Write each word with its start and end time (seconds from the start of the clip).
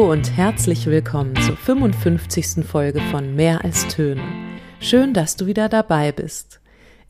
Hallo 0.00 0.12
und 0.12 0.34
herzlich 0.34 0.86
willkommen 0.86 1.36
zur 1.42 1.58
55. 1.58 2.64
Folge 2.64 3.02
von 3.10 3.36
Mehr 3.36 3.62
als 3.62 3.86
Töne. 3.86 4.22
Schön, 4.80 5.12
dass 5.12 5.36
du 5.36 5.44
wieder 5.44 5.68
dabei 5.68 6.10
bist. 6.10 6.60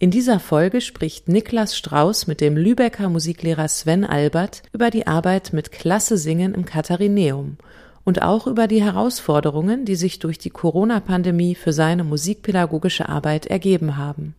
In 0.01 0.11
dieser 0.11 0.41
Folge 0.41 0.81
spricht 0.81 1.29
Niklas 1.29 1.77
Strauß 1.77 2.27
mit 2.27 2.41
dem 2.41 2.57
Lübecker 2.57 3.09
Musiklehrer 3.09 3.69
Sven 3.69 4.05
Albert 4.05 4.65
über 4.73 4.91
die 4.91 5.07
Arbeit 5.07 5.53
mit 5.53 5.71
Klasse 5.71 6.19
Singen 6.19 6.53
im 6.53 6.65
Katharineum 6.65 7.59
und 8.03 8.23
auch 8.23 8.49
über 8.49 8.67
die 8.67 8.83
Herausforderungen, 8.83 9.85
die 9.85 9.95
sich 9.95 10.19
durch 10.19 10.39
die 10.39 10.51
Corona-Pandemie 10.51 11.55
für 11.55 11.73
seine 11.73 12.03
musikpädagogische 12.03 13.09
Arbeit 13.09 13.47
ergeben 13.47 13.99
haben. 13.99 14.35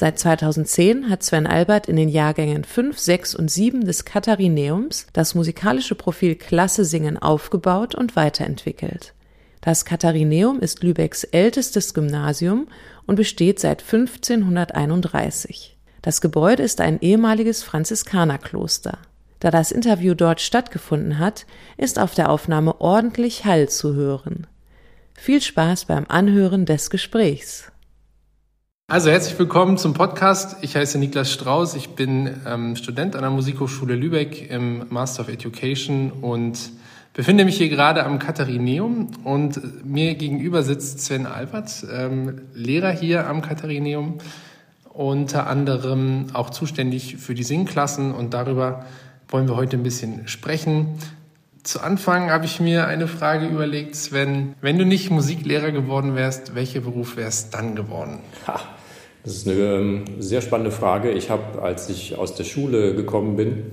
Seit 0.00 0.16
2010 0.16 1.10
hat 1.10 1.24
Sven 1.24 1.48
Albert 1.48 1.88
in 1.88 1.96
den 1.96 2.08
Jahrgängen 2.08 2.62
5, 2.62 2.96
6 2.96 3.34
und 3.34 3.50
7 3.50 3.84
des 3.84 4.04
Katharineums 4.04 5.08
das 5.12 5.34
musikalische 5.34 5.96
Profil 5.96 6.36
Klasse 6.36 6.84
Singen 6.84 7.18
aufgebaut 7.18 7.96
und 7.96 8.14
weiterentwickelt. 8.14 9.12
Das 9.60 9.84
Katharineum 9.84 10.60
ist 10.60 10.84
Lübecks 10.84 11.24
ältestes 11.24 11.94
Gymnasium 11.94 12.68
und 13.08 13.16
besteht 13.16 13.58
seit 13.58 13.82
1531. 13.82 15.76
Das 16.00 16.20
Gebäude 16.20 16.62
ist 16.62 16.80
ein 16.80 17.00
ehemaliges 17.00 17.64
Franziskanerkloster. 17.64 18.98
Da 19.40 19.50
das 19.50 19.72
Interview 19.72 20.14
dort 20.14 20.40
stattgefunden 20.40 21.18
hat, 21.18 21.44
ist 21.76 21.98
auf 21.98 22.14
der 22.14 22.30
Aufnahme 22.30 22.80
ordentlich 22.80 23.46
Hall 23.46 23.68
zu 23.68 23.96
hören. 23.96 24.46
Viel 25.14 25.42
Spaß 25.42 25.86
beim 25.86 26.04
Anhören 26.06 26.66
des 26.66 26.88
Gesprächs. 26.88 27.72
Also 28.90 29.10
herzlich 29.10 29.38
willkommen 29.38 29.76
zum 29.76 29.92
Podcast. 29.92 30.56
Ich 30.62 30.74
heiße 30.74 30.98
Niklas 30.98 31.30
Strauß. 31.30 31.74
Ich 31.74 31.90
bin 31.90 32.40
ähm, 32.46 32.74
Student 32.74 33.16
an 33.16 33.20
der 33.20 33.30
Musikhochschule 33.30 33.94
Lübeck 33.94 34.50
im 34.50 34.86
Master 34.88 35.24
of 35.24 35.28
Education 35.28 36.10
und 36.10 36.70
befinde 37.12 37.44
mich 37.44 37.58
hier 37.58 37.68
gerade 37.68 38.02
am 38.06 38.18
Katharineum 38.18 39.08
und 39.24 39.84
mir 39.84 40.14
gegenüber 40.14 40.62
sitzt 40.62 41.02
Sven 41.02 41.26
Albert, 41.26 41.84
ähm, 41.92 42.40
Lehrer 42.54 42.90
hier 42.90 43.26
am 43.26 43.42
Katharineum, 43.42 44.20
unter 44.84 45.48
anderem 45.48 46.28
auch 46.32 46.48
zuständig 46.48 47.18
für 47.18 47.34
die 47.34 47.44
Singklassen 47.44 48.14
und 48.14 48.32
darüber 48.32 48.86
wollen 49.28 49.48
wir 49.48 49.56
heute 49.56 49.76
ein 49.76 49.82
bisschen 49.82 50.26
sprechen. 50.28 50.98
Zu 51.62 51.82
Anfang 51.82 52.30
habe 52.30 52.46
ich 52.46 52.58
mir 52.58 52.86
eine 52.86 53.06
Frage 53.06 53.48
überlegt, 53.48 53.96
Sven, 53.96 54.54
wenn 54.62 54.78
du 54.78 54.86
nicht 54.86 55.10
Musiklehrer 55.10 55.72
geworden 55.72 56.14
wärst, 56.14 56.54
welcher 56.54 56.80
Beruf 56.80 57.18
wärst 57.18 57.52
dann 57.52 57.76
geworden? 57.76 58.20
Ha. 58.46 58.58
Das 59.24 59.34
ist 59.34 59.48
eine 59.48 59.58
ähm, 59.58 60.04
sehr 60.20 60.40
spannende 60.40 60.70
Frage. 60.70 61.10
Ich 61.10 61.30
habe, 61.30 61.60
als 61.60 61.88
ich 61.88 62.16
aus 62.16 62.34
der 62.34 62.44
Schule 62.44 62.94
gekommen 62.94 63.36
bin 63.36 63.64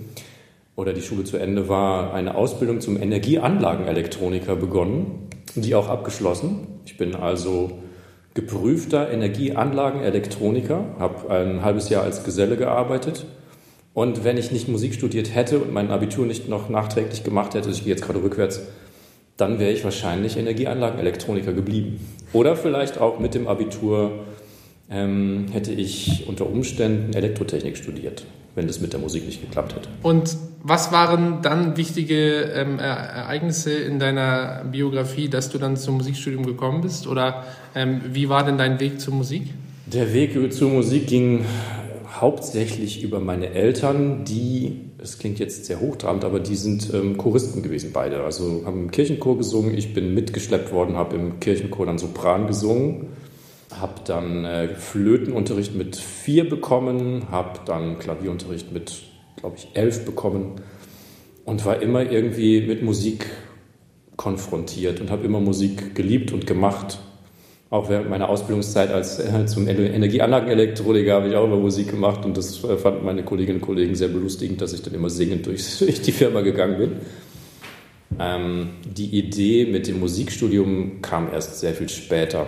oder 0.75 0.91
die 0.91 1.01
Schule 1.01 1.23
zu 1.23 1.37
Ende 1.37 1.69
war, 1.69 2.13
eine 2.13 2.35
Ausbildung 2.35 2.81
zum 2.81 3.01
Energieanlagenelektroniker 3.01 4.55
begonnen, 4.55 5.29
die 5.55 5.75
auch 5.75 5.87
abgeschlossen. 5.87 6.67
Ich 6.85 6.97
bin 6.97 7.15
also 7.15 7.79
geprüfter 8.33 9.09
Energieanlagenelektroniker, 9.11 10.83
habe 10.99 11.29
ein 11.29 11.63
halbes 11.63 11.89
Jahr 11.89 12.03
als 12.03 12.23
Geselle 12.23 12.57
gearbeitet. 12.57 13.25
Und 13.93 14.25
wenn 14.25 14.37
ich 14.37 14.51
nicht 14.51 14.67
Musik 14.67 14.93
studiert 14.93 15.33
hätte 15.33 15.59
und 15.59 15.71
mein 15.71 15.89
Abitur 15.89 16.25
nicht 16.25 16.49
noch 16.49 16.69
nachträglich 16.69 17.23
gemacht 17.23 17.53
hätte, 17.53 17.69
ich 17.69 17.85
gehe 17.85 17.93
jetzt 17.93 18.03
gerade 18.03 18.21
rückwärts, 18.21 18.61
dann 19.37 19.59
wäre 19.59 19.71
ich 19.71 19.85
wahrscheinlich 19.85 20.37
Energieanlagenelektroniker 20.37 21.53
geblieben. 21.53 22.05
Oder 22.33 22.57
vielleicht 22.57 22.99
auch 22.99 23.19
mit 23.19 23.35
dem 23.35 23.47
Abitur 23.47 24.25
ähm, 24.89 25.47
hätte 25.51 25.71
ich 25.71 26.25
unter 26.27 26.47
Umständen 26.47 27.13
Elektrotechnik 27.13 27.77
studiert, 27.77 28.25
wenn 28.53 28.67
das 28.67 28.81
mit 28.81 28.93
der 28.93 28.99
Musik 28.99 29.25
nicht 29.25 29.41
geklappt 29.41 29.75
hätte. 29.75 29.89
Und 30.03 30.37
was 30.63 30.91
waren 30.91 31.41
dann 31.41 31.77
wichtige 31.77 32.41
ähm, 32.55 32.79
Ereignisse 32.79 33.73
in 33.73 33.99
deiner 33.99 34.63
Biografie, 34.71 35.29
dass 35.29 35.49
du 35.49 35.57
dann 35.57 35.77
zum 35.77 35.97
Musikstudium 35.97 36.45
gekommen 36.45 36.81
bist? 36.81 37.07
Oder 37.07 37.45
ähm, 37.75 38.01
wie 38.11 38.29
war 38.29 38.43
denn 38.43 38.57
dein 38.57 38.79
Weg 38.79 38.99
zur 38.99 39.13
Musik? 39.13 39.43
Der 39.85 40.13
Weg 40.13 40.51
zur 40.53 40.71
Musik 40.71 41.07
ging 41.07 41.45
hauptsächlich 42.19 43.03
über 43.03 43.19
meine 43.19 43.51
Eltern, 43.51 44.23
die, 44.25 44.81
es 44.97 45.19
klingt 45.19 45.37
jetzt 45.37 45.65
sehr 45.65 45.81
hochtrabend, 45.81 46.23
aber 46.23 46.39
die 46.39 46.55
sind 46.55 46.91
ähm, 46.93 47.17
Choristen 47.17 47.61
gewesen, 47.61 47.91
beide. 47.93 48.23
Also 48.23 48.63
haben 48.65 48.83
im 48.83 48.91
Kirchenchor 48.91 49.37
gesungen, 49.37 49.77
ich 49.77 49.93
bin 49.93 50.13
mitgeschleppt 50.13 50.71
worden, 50.71 50.95
habe 50.95 51.15
im 51.15 51.39
Kirchenchor 51.39 51.85
dann 51.85 51.97
Sopran 51.97 52.47
gesungen 52.47 53.07
habe 53.79 54.01
dann 54.05 54.45
äh, 54.45 54.69
Flötenunterricht 54.69 55.75
mit 55.75 55.95
vier 55.95 56.49
bekommen, 56.49 57.27
habe 57.31 57.59
dann 57.65 57.99
Klavierunterricht 57.99 58.71
mit, 58.71 59.03
glaube 59.37 59.57
ich, 59.57 59.69
elf 59.73 60.05
bekommen 60.05 60.61
und 61.45 61.65
war 61.65 61.81
immer 61.81 62.09
irgendwie 62.09 62.61
mit 62.61 62.83
Musik 62.83 63.27
konfrontiert 64.17 65.01
und 65.01 65.11
habe 65.11 65.25
immer 65.25 65.39
Musik 65.39 65.95
geliebt 65.95 66.31
und 66.31 66.47
gemacht. 66.47 66.99
Auch 67.69 67.89
während 67.89 68.09
meiner 68.09 68.29
Ausbildungszeit 68.29 68.91
als 68.91 69.19
äh, 69.19 69.45
zum 69.47 69.67
Energieanlagenelektroniker 69.67 71.13
habe 71.15 71.27
ich 71.29 71.35
auch 71.35 71.45
immer 71.45 71.57
Musik 71.57 71.89
gemacht 71.89 72.23
und 72.25 72.37
das 72.37 72.63
äh, 72.63 72.77
fanden 72.77 73.05
meine 73.05 73.23
Kolleginnen 73.23 73.59
und 73.59 73.65
Kollegen 73.65 73.95
sehr 73.95 74.07
belustigend, 74.07 74.61
dass 74.61 74.73
ich 74.73 74.81
dann 74.81 74.93
immer 74.93 75.09
singend 75.09 75.45
durch, 75.45 75.77
durch 75.79 76.01
die 76.01 76.11
Firma 76.11 76.41
gegangen 76.41 76.77
bin. 76.77 76.91
Ähm, 78.19 78.69
die 78.85 79.17
Idee 79.17 79.65
mit 79.65 79.87
dem 79.87 79.99
Musikstudium 79.99 81.01
kam 81.01 81.31
erst 81.33 81.59
sehr 81.59 81.73
viel 81.73 81.89
später. 81.89 82.47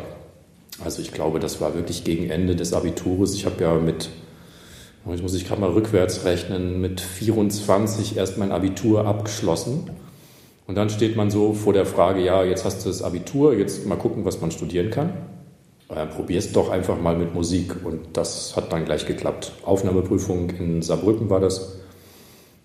Also 0.84 1.02
ich 1.02 1.12
glaube, 1.12 1.40
das 1.40 1.60
war 1.60 1.74
wirklich 1.74 2.04
gegen 2.04 2.30
Ende 2.30 2.56
des 2.56 2.74
Abitures. 2.74 3.34
Ich 3.34 3.46
habe 3.46 3.64
ja 3.64 3.74
mit, 3.76 4.10
jetzt 5.10 5.24
muss 5.24 5.34
ich 5.34 5.48
gerade 5.48 5.62
mal 5.62 5.72
rückwärts 5.72 6.24
rechnen, 6.26 6.82
mit 6.82 7.02
24 7.02 8.18
erst 8.18 8.38
mein 8.38 8.52
Abitur 8.52 9.06
abgeschlossen. 9.06 9.90
Und 10.68 10.76
dann 10.76 10.90
steht 10.90 11.16
man 11.16 11.32
so 11.32 11.54
vor 11.54 11.74
der 11.74 11.86
Frage, 11.86 12.22
ja, 12.22 12.44
jetzt 12.44 12.66
hast 12.66 12.86
du 12.86 12.90
das 12.90 13.02
Abitur, 13.02 13.54
jetzt 13.56 13.86
mal 13.88 13.96
gucken, 13.96 14.26
was 14.26 14.42
man 14.42 14.52
studieren 14.52 14.92
kann. 14.92 15.14
Äh, 15.90 16.06
probier's 16.06 16.52
doch 16.52 16.70
einfach 16.70 17.00
mal 17.00 17.18
mit 17.18 17.34
Musik. 17.34 17.86
Und 17.86 18.02
das 18.14 18.56
hat 18.56 18.72
dann 18.74 18.86
gleich 18.86 19.06
geklappt. 19.06 19.54
Aufnahmeprüfung 19.64 20.50
in 20.52 20.82
Saarbrücken 20.82 21.30
war 21.30 21.40
das 21.40 21.80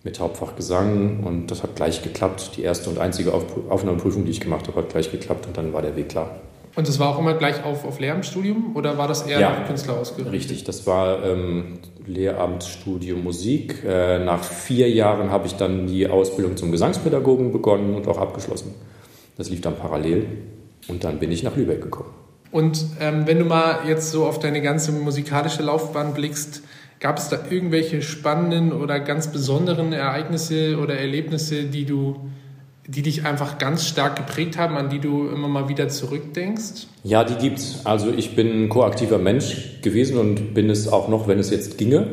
mit 0.02 0.18
Hauptfach 0.18 0.56
Gesang 0.56 1.22
und 1.24 1.46
das 1.50 1.62
hat 1.62 1.76
gleich 1.76 2.02
geklappt. 2.02 2.52
Die 2.56 2.62
erste 2.62 2.90
und 2.90 2.98
einzige 2.98 3.32
Aufnahmeprüfung, 3.32 4.24
die 4.24 4.32
ich 4.32 4.40
gemacht 4.40 4.66
habe, 4.66 4.78
hat 4.78 4.88
gleich 4.88 5.12
geklappt 5.12 5.46
und 5.46 5.56
dann 5.56 5.72
war 5.72 5.80
der 5.80 5.94
Weg 5.94 6.08
klar. 6.08 6.40
Und 6.74 6.88
das 6.88 6.98
war 6.98 7.10
auch 7.10 7.18
immer 7.18 7.34
gleich 7.34 7.64
auf, 7.64 7.84
auf 7.84 8.00
Lehramtsstudium 8.00 8.74
oder 8.74 8.96
war 8.96 9.06
das 9.06 9.22
eher 9.22 9.40
ja, 9.40 9.50
nach 9.50 9.66
Künstler 9.66 9.98
ausgerichtet? 9.98 10.32
Richtig, 10.32 10.64
das 10.64 10.86
war 10.86 11.22
ähm, 11.24 11.80
Lehramtsstudium 12.06 13.22
Musik. 13.22 13.84
Äh, 13.86 14.24
nach 14.24 14.42
vier 14.42 14.88
Jahren 14.90 15.30
habe 15.30 15.46
ich 15.46 15.54
dann 15.56 15.86
die 15.86 16.08
Ausbildung 16.08 16.56
zum 16.56 16.72
Gesangspädagogen 16.72 17.52
begonnen 17.52 17.94
und 17.94 18.08
auch 18.08 18.18
abgeschlossen. 18.18 18.74
Das 19.36 19.50
lief 19.50 19.60
dann 19.60 19.76
parallel 19.76 20.26
und 20.88 21.04
dann 21.04 21.18
bin 21.18 21.30
ich 21.30 21.42
nach 21.42 21.56
Lübeck 21.56 21.82
gekommen. 21.82 22.10
Und 22.50 22.84
ähm, 23.00 23.26
wenn 23.26 23.38
du 23.38 23.44
mal 23.44 23.80
jetzt 23.86 24.10
so 24.10 24.26
auf 24.26 24.38
deine 24.38 24.60
ganze 24.62 24.92
musikalische 24.92 25.62
Laufbahn 25.62 26.14
blickst, 26.14 26.62
gab 27.00 27.18
es 27.18 27.28
da 27.28 27.38
irgendwelche 27.50 28.00
spannenden 28.00 28.72
oder 28.72 29.00
ganz 29.00 29.32
besonderen 29.32 29.92
Ereignisse 29.92 30.78
oder 30.78 30.96
Erlebnisse, 30.96 31.64
die 31.64 31.84
du 31.84 32.30
die 32.86 33.02
dich 33.02 33.24
einfach 33.24 33.58
ganz 33.58 33.86
stark 33.86 34.16
geprägt 34.16 34.58
haben, 34.58 34.76
an 34.76 34.90
die 34.90 34.98
du 34.98 35.28
immer 35.28 35.48
mal 35.48 35.68
wieder 35.68 35.88
zurückdenkst? 35.88 36.88
Ja, 37.04 37.22
die 37.22 37.34
gibt's. 37.34 37.80
Also 37.84 38.10
ich 38.10 38.34
bin 38.34 38.64
ein 38.64 38.68
koaktiver 38.68 39.18
Mensch 39.18 39.80
gewesen 39.82 40.18
und 40.18 40.54
bin 40.54 40.68
es 40.68 40.88
auch 40.88 41.08
noch, 41.08 41.28
wenn 41.28 41.38
es 41.38 41.50
jetzt 41.50 41.78
ginge. 41.78 42.06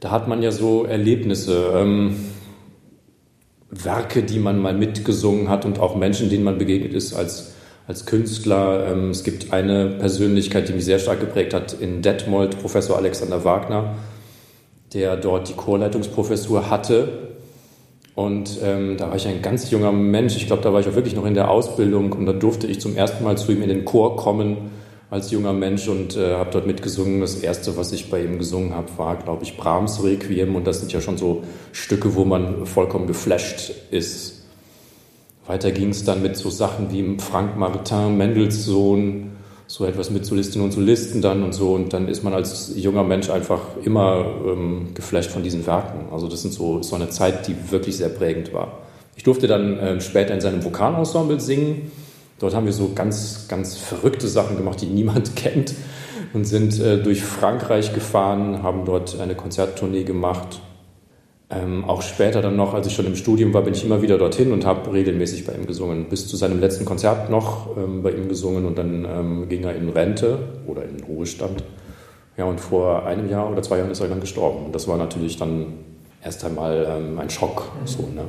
Da 0.00 0.10
hat 0.10 0.26
man 0.26 0.42
ja 0.42 0.50
so 0.50 0.84
Erlebnisse, 0.84 1.72
ähm, 1.74 2.16
Werke, 3.70 4.22
die 4.22 4.38
man 4.38 4.58
mal 4.58 4.74
mitgesungen 4.74 5.48
hat 5.48 5.64
und 5.64 5.78
auch 5.78 5.94
Menschen, 5.94 6.30
denen 6.30 6.42
man 6.42 6.58
begegnet 6.58 6.94
ist 6.94 7.12
als, 7.12 7.54
als 7.86 8.06
Künstler. 8.06 8.86
Ähm, 8.90 9.10
es 9.10 9.22
gibt 9.22 9.52
eine 9.52 9.86
Persönlichkeit, 9.98 10.68
die 10.68 10.72
mich 10.72 10.86
sehr 10.86 10.98
stark 10.98 11.20
geprägt 11.20 11.52
hat 11.52 11.74
in 11.74 12.00
Detmold, 12.00 12.58
Professor 12.58 12.96
Alexander 12.96 13.44
Wagner, 13.44 13.96
der 14.94 15.16
dort 15.16 15.50
die 15.50 15.54
Chorleitungsprofessur 15.54 16.70
hatte 16.70 17.29
und 18.14 18.58
ähm, 18.62 18.96
da 18.96 19.08
war 19.08 19.16
ich 19.16 19.26
ein 19.26 19.42
ganz 19.42 19.70
junger 19.70 19.92
Mensch. 19.92 20.36
Ich 20.36 20.46
glaube, 20.46 20.62
da 20.62 20.72
war 20.72 20.80
ich 20.80 20.88
auch 20.88 20.94
wirklich 20.94 21.14
noch 21.14 21.26
in 21.26 21.34
der 21.34 21.50
Ausbildung 21.50 22.12
und 22.12 22.26
da 22.26 22.32
durfte 22.32 22.66
ich 22.66 22.80
zum 22.80 22.96
ersten 22.96 23.24
Mal 23.24 23.38
zu 23.38 23.52
ihm 23.52 23.62
in 23.62 23.68
den 23.68 23.84
Chor 23.84 24.16
kommen 24.16 24.70
als 25.10 25.30
junger 25.32 25.52
Mensch 25.52 25.88
und 25.88 26.16
äh, 26.16 26.34
habe 26.34 26.50
dort 26.50 26.66
mitgesungen. 26.66 27.20
Das 27.20 27.36
erste, 27.36 27.76
was 27.76 27.92
ich 27.92 28.10
bei 28.10 28.22
ihm 28.22 28.38
gesungen 28.38 28.74
habe, 28.74 28.88
war, 28.96 29.16
glaube 29.16 29.42
ich, 29.42 29.56
Brahms 29.56 30.02
Requiem 30.04 30.54
und 30.54 30.66
das 30.66 30.80
sind 30.80 30.92
ja 30.92 31.00
schon 31.00 31.18
so 31.18 31.42
Stücke, 31.72 32.14
wo 32.14 32.24
man 32.24 32.66
vollkommen 32.66 33.06
geflasht 33.06 33.72
ist. 33.90 34.44
Weiter 35.46 35.72
ging 35.72 35.88
es 35.88 36.04
dann 36.04 36.22
mit 36.22 36.36
so 36.36 36.48
Sachen 36.48 36.92
wie 36.92 37.16
Frank 37.18 37.56
Martin, 37.56 38.16
Mendelssohn, 38.16 39.29
so 39.70 39.84
etwas 39.84 40.10
mit 40.10 40.26
Solistinnen 40.26 40.64
und 40.64 40.72
Solisten 40.72 41.22
dann 41.22 41.44
und 41.44 41.52
so. 41.52 41.74
Und 41.74 41.92
dann 41.92 42.08
ist 42.08 42.24
man 42.24 42.34
als 42.34 42.72
junger 42.74 43.04
Mensch 43.04 43.30
einfach 43.30 43.60
immer 43.84 44.24
ähm, 44.44 44.88
geflasht 44.94 45.30
von 45.30 45.44
diesen 45.44 45.64
Werken. 45.64 46.12
Also 46.12 46.26
das 46.26 46.42
sind 46.42 46.52
so, 46.52 46.82
so 46.82 46.96
eine 46.96 47.08
Zeit, 47.08 47.46
die 47.46 47.54
wirklich 47.70 47.96
sehr 47.96 48.08
prägend 48.08 48.52
war. 48.52 48.78
Ich 49.14 49.22
durfte 49.22 49.46
dann 49.46 49.78
äh, 49.78 50.00
später 50.00 50.34
in 50.34 50.40
seinem 50.40 50.64
Vokalensemble 50.64 51.38
singen. 51.38 51.92
Dort 52.40 52.52
haben 52.52 52.66
wir 52.66 52.72
so 52.72 52.90
ganz, 52.96 53.46
ganz 53.46 53.76
verrückte 53.76 54.26
Sachen 54.26 54.56
gemacht, 54.56 54.80
die 54.80 54.86
niemand 54.92 55.36
kennt 55.36 55.74
und 56.32 56.46
sind 56.46 56.80
äh, 56.80 57.00
durch 57.00 57.22
Frankreich 57.22 57.94
gefahren, 57.94 58.64
haben 58.64 58.84
dort 58.84 59.20
eine 59.20 59.36
Konzerttournee 59.36 60.02
gemacht. 60.02 60.60
Ähm, 61.52 61.84
auch 61.84 62.02
später 62.02 62.42
dann 62.42 62.54
noch, 62.54 62.74
als 62.74 62.86
ich 62.86 62.94
schon 62.94 63.06
im 63.06 63.16
Studium 63.16 63.52
war, 63.52 63.62
bin 63.62 63.74
ich 63.74 63.84
immer 63.84 64.02
wieder 64.02 64.18
dorthin 64.18 64.52
und 64.52 64.64
habe 64.64 64.92
regelmäßig 64.92 65.44
bei 65.44 65.52
ihm 65.52 65.66
gesungen. 65.66 66.08
Bis 66.08 66.28
zu 66.28 66.36
seinem 66.36 66.60
letzten 66.60 66.84
Konzert 66.84 67.28
noch 67.28 67.76
ähm, 67.76 68.02
bei 68.02 68.12
ihm 68.12 68.28
gesungen 68.28 68.66
und 68.66 68.78
dann 68.78 69.04
ähm, 69.04 69.48
ging 69.48 69.64
er 69.64 69.74
in 69.74 69.88
Rente 69.88 70.38
oder 70.66 70.84
in 70.84 71.02
Ruhestand. 71.02 71.64
Ja, 72.36 72.44
und 72.44 72.60
vor 72.60 73.04
einem 73.04 73.28
Jahr 73.28 73.50
oder 73.50 73.62
zwei 73.62 73.78
Jahren 73.78 73.90
ist 73.90 74.00
er 74.00 74.08
dann 74.08 74.20
gestorben. 74.20 74.66
Und 74.66 74.74
das 74.74 74.86
war 74.86 74.96
natürlich 74.96 75.36
dann 75.38 75.66
erst 76.22 76.44
einmal 76.44 76.86
ähm, 76.88 77.18
ein 77.18 77.28
Schock. 77.30 77.72
So, 77.84 78.02
ne? 78.02 78.22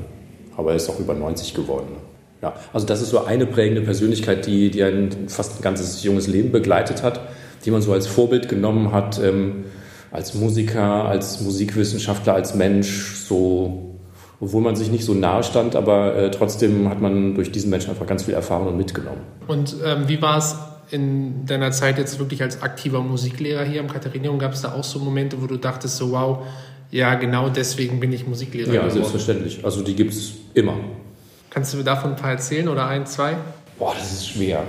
Aber 0.57 0.71
er 0.71 0.77
ist 0.77 0.89
auch 0.89 0.99
über 0.99 1.13
90 1.13 1.53
geworden. 1.53 1.87
Ne? 1.91 1.97
Ja, 2.41 2.55
also 2.73 2.87
das 2.87 3.01
ist 3.01 3.11
so 3.11 3.23
eine 3.23 3.45
prägende 3.45 3.81
Persönlichkeit, 3.81 4.47
die, 4.47 4.71
die 4.71 4.83
ein 4.83 5.27
fast 5.27 5.59
ein 5.59 5.61
ganzes 5.61 6.03
junges 6.03 6.27
Leben 6.27 6.51
begleitet 6.51 7.03
hat, 7.03 7.21
die 7.65 7.71
man 7.71 7.83
so 7.83 7.93
als 7.93 8.07
Vorbild 8.07 8.49
genommen 8.49 8.91
hat, 8.91 9.21
ähm, 9.23 9.65
als 10.11 10.33
Musiker, 10.33 11.05
als 11.05 11.41
Musikwissenschaftler, 11.41 12.33
als 12.33 12.53
Mensch, 12.55 13.15
so, 13.27 13.95
obwohl 14.39 14.61
man 14.61 14.75
sich 14.75 14.91
nicht 14.91 15.05
so 15.05 15.13
nahe 15.13 15.43
stand, 15.43 15.75
aber 15.75 16.15
äh, 16.15 16.31
trotzdem 16.31 16.89
hat 16.89 16.99
man 17.01 17.35
durch 17.35 17.51
diesen 17.51 17.69
Menschen 17.69 17.91
einfach 17.91 18.05
ganz 18.07 18.23
viel 18.23 18.33
Erfahrung 18.33 18.67
und 18.67 18.77
mitgenommen. 18.77 19.21
Und 19.47 19.75
ähm, 19.85 20.07
wie 20.07 20.21
war 20.21 20.37
es 20.37 20.55
in 20.91 21.45
deiner 21.45 21.71
Zeit 21.71 21.97
jetzt 21.97 22.19
wirklich 22.19 22.41
als 22.43 22.61
aktiver 22.61 23.01
Musiklehrer 23.01 23.63
hier 23.63 23.79
am 23.79 23.87
Katharinium? 23.87 24.37
Gab 24.39 24.53
es 24.53 24.61
da 24.61 24.73
auch 24.73 24.83
so 24.83 24.99
Momente, 24.99 25.41
wo 25.41 25.47
du 25.47 25.57
dachtest, 25.57 25.95
so 25.97 26.11
wow, 26.11 26.39
ja, 26.91 27.15
genau 27.15 27.47
deswegen 27.47 28.01
bin 28.01 28.11
ich 28.11 28.27
Musiklehrer 28.27 28.67
Ja, 28.67 28.81
geworden. 28.81 28.91
selbstverständlich. 28.93 29.63
Also 29.63 29.81
die 29.81 29.95
gibt 29.95 30.11
es 30.11 30.33
immer. 30.53 30.73
Kannst 31.49 31.71
du 31.73 31.77
mir 31.77 31.83
davon 31.85 32.11
ein 32.11 32.15
paar 32.17 32.31
erzählen 32.31 32.67
oder 32.67 32.85
ein, 32.87 33.05
zwei? 33.05 33.35
Boah, 33.79 33.93
das 33.97 34.11
ist 34.11 34.27
schwer. 34.29 34.63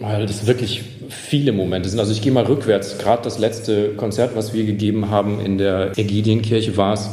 Weil 0.00 0.24
das 0.24 0.46
wirklich 0.46 0.82
viele 1.10 1.52
Momente 1.52 1.90
sind. 1.90 2.00
Also 2.00 2.12
ich 2.12 2.22
gehe 2.22 2.32
mal 2.32 2.44
rückwärts. 2.44 2.96
Gerade 2.96 3.22
das 3.22 3.38
letzte 3.38 3.90
Konzert, 3.90 4.34
was 4.34 4.54
wir 4.54 4.64
gegeben 4.64 5.10
haben 5.10 5.40
in 5.40 5.58
der 5.58 5.96
Ägidienkirche 5.98 6.76
war 6.78 6.94
es. 6.94 7.10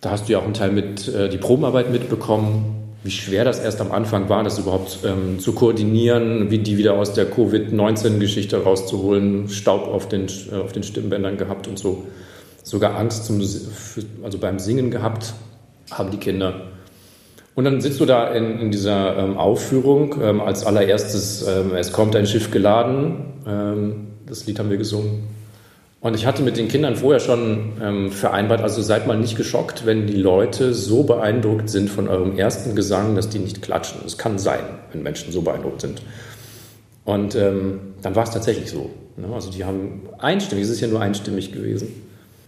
Da 0.00 0.10
hast 0.10 0.28
du 0.28 0.32
ja 0.32 0.40
auch 0.40 0.44
einen 0.44 0.54
Teil 0.54 0.72
mit 0.72 1.06
äh, 1.06 1.28
die 1.28 1.38
Probenarbeit 1.38 1.92
mitbekommen. 1.92 2.96
Wie 3.04 3.12
schwer 3.12 3.44
das 3.44 3.60
erst 3.60 3.80
am 3.80 3.92
Anfang 3.92 4.28
war, 4.28 4.42
das 4.42 4.58
überhaupt 4.58 4.98
ähm, 5.04 5.38
zu 5.38 5.52
koordinieren, 5.52 6.50
wie 6.50 6.58
die 6.58 6.76
wieder 6.76 6.94
aus 6.94 7.14
der 7.14 7.24
Covid-19-Geschichte 7.30 8.62
rauszuholen, 8.62 9.48
Staub 9.48 9.86
auf 9.86 10.08
den, 10.08 10.26
äh, 10.50 10.56
auf 10.56 10.72
den 10.72 10.82
Stimmbändern 10.82 11.36
gehabt 11.36 11.68
und 11.68 11.78
so. 11.78 12.04
Sogar 12.64 12.96
Angst 12.96 13.26
zum, 13.26 13.40
also 13.40 14.38
beim 14.38 14.58
Singen 14.58 14.90
gehabt 14.90 15.34
haben 15.90 16.10
die 16.10 16.18
Kinder. 16.18 16.71
Und 17.54 17.64
dann 17.64 17.80
sitzt 17.80 18.00
du 18.00 18.06
da 18.06 18.28
in, 18.28 18.58
in 18.58 18.70
dieser 18.70 19.16
ähm, 19.18 19.36
Aufführung 19.36 20.14
ähm, 20.22 20.40
als 20.40 20.64
allererstes, 20.64 21.46
ähm, 21.46 21.74
es 21.74 21.92
kommt 21.92 22.16
ein 22.16 22.26
Schiff 22.26 22.50
geladen, 22.50 23.24
ähm, 23.46 24.06
das 24.26 24.46
Lied 24.46 24.58
haben 24.58 24.70
wir 24.70 24.78
gesungen. 24.78 25.24
Und 26.00 26.14
ich 26.14 26.26
hatte 26.26 26.42
mit 26.42 26.56
den 26.56 26.68
Kindern 26.68 26.96
vorher 26.96 27.20
schon 27.20 27.74
ähm, 27.80 28.10
vereinbart, 28.10 28.62
also 28.62 28.80
seid 28.80 29.06
mal 29.06 29.18
nicht 29.18 29.36
geschockt, 29.36 29.86
wenn 29.86 30.06
die 30.06 30.16
Leute 30.16 30.74
so 30.74 31.04
beeindruckt 31.04 31.68
sind 31.68 31.90
von 31.90 32.08
eurem 32.08 32.36
ersten 32.36 32.74
Gesang, 32.74 33.14
dass 33.14 33.28
die 33.28 33.38
nicht 33.38 33.62
klatschen. 33.62 34.00
Es 34.04 34.18
kann 34.18 34.38
sein, 34.38 34.64
wenn 34.90 35.02
Menschen 35.02 35.30
so 35.30 35.42
beeindruckt 35.42 35.82
sind. 35.82 36.02
Und 37.04 37.34
ähm, 37.36 37.80
dann 38.00 38.16
war 38.16 38.24
es 38.24 38.30
tatsächlich 38.30 38.70
so. 38.70 38.90
Ne? 39.16 39.28
Also 39.32 39.50
die 39.50 39.64
haben 39.64 40.02
einstimmig, 40.18 40.64
es 40.64 40.70
ist 40.70 40.80
ja 40.80 40.88
nur 40.88 41.00
einstimmig 41.00 41.52
gewesen 41.52 41.88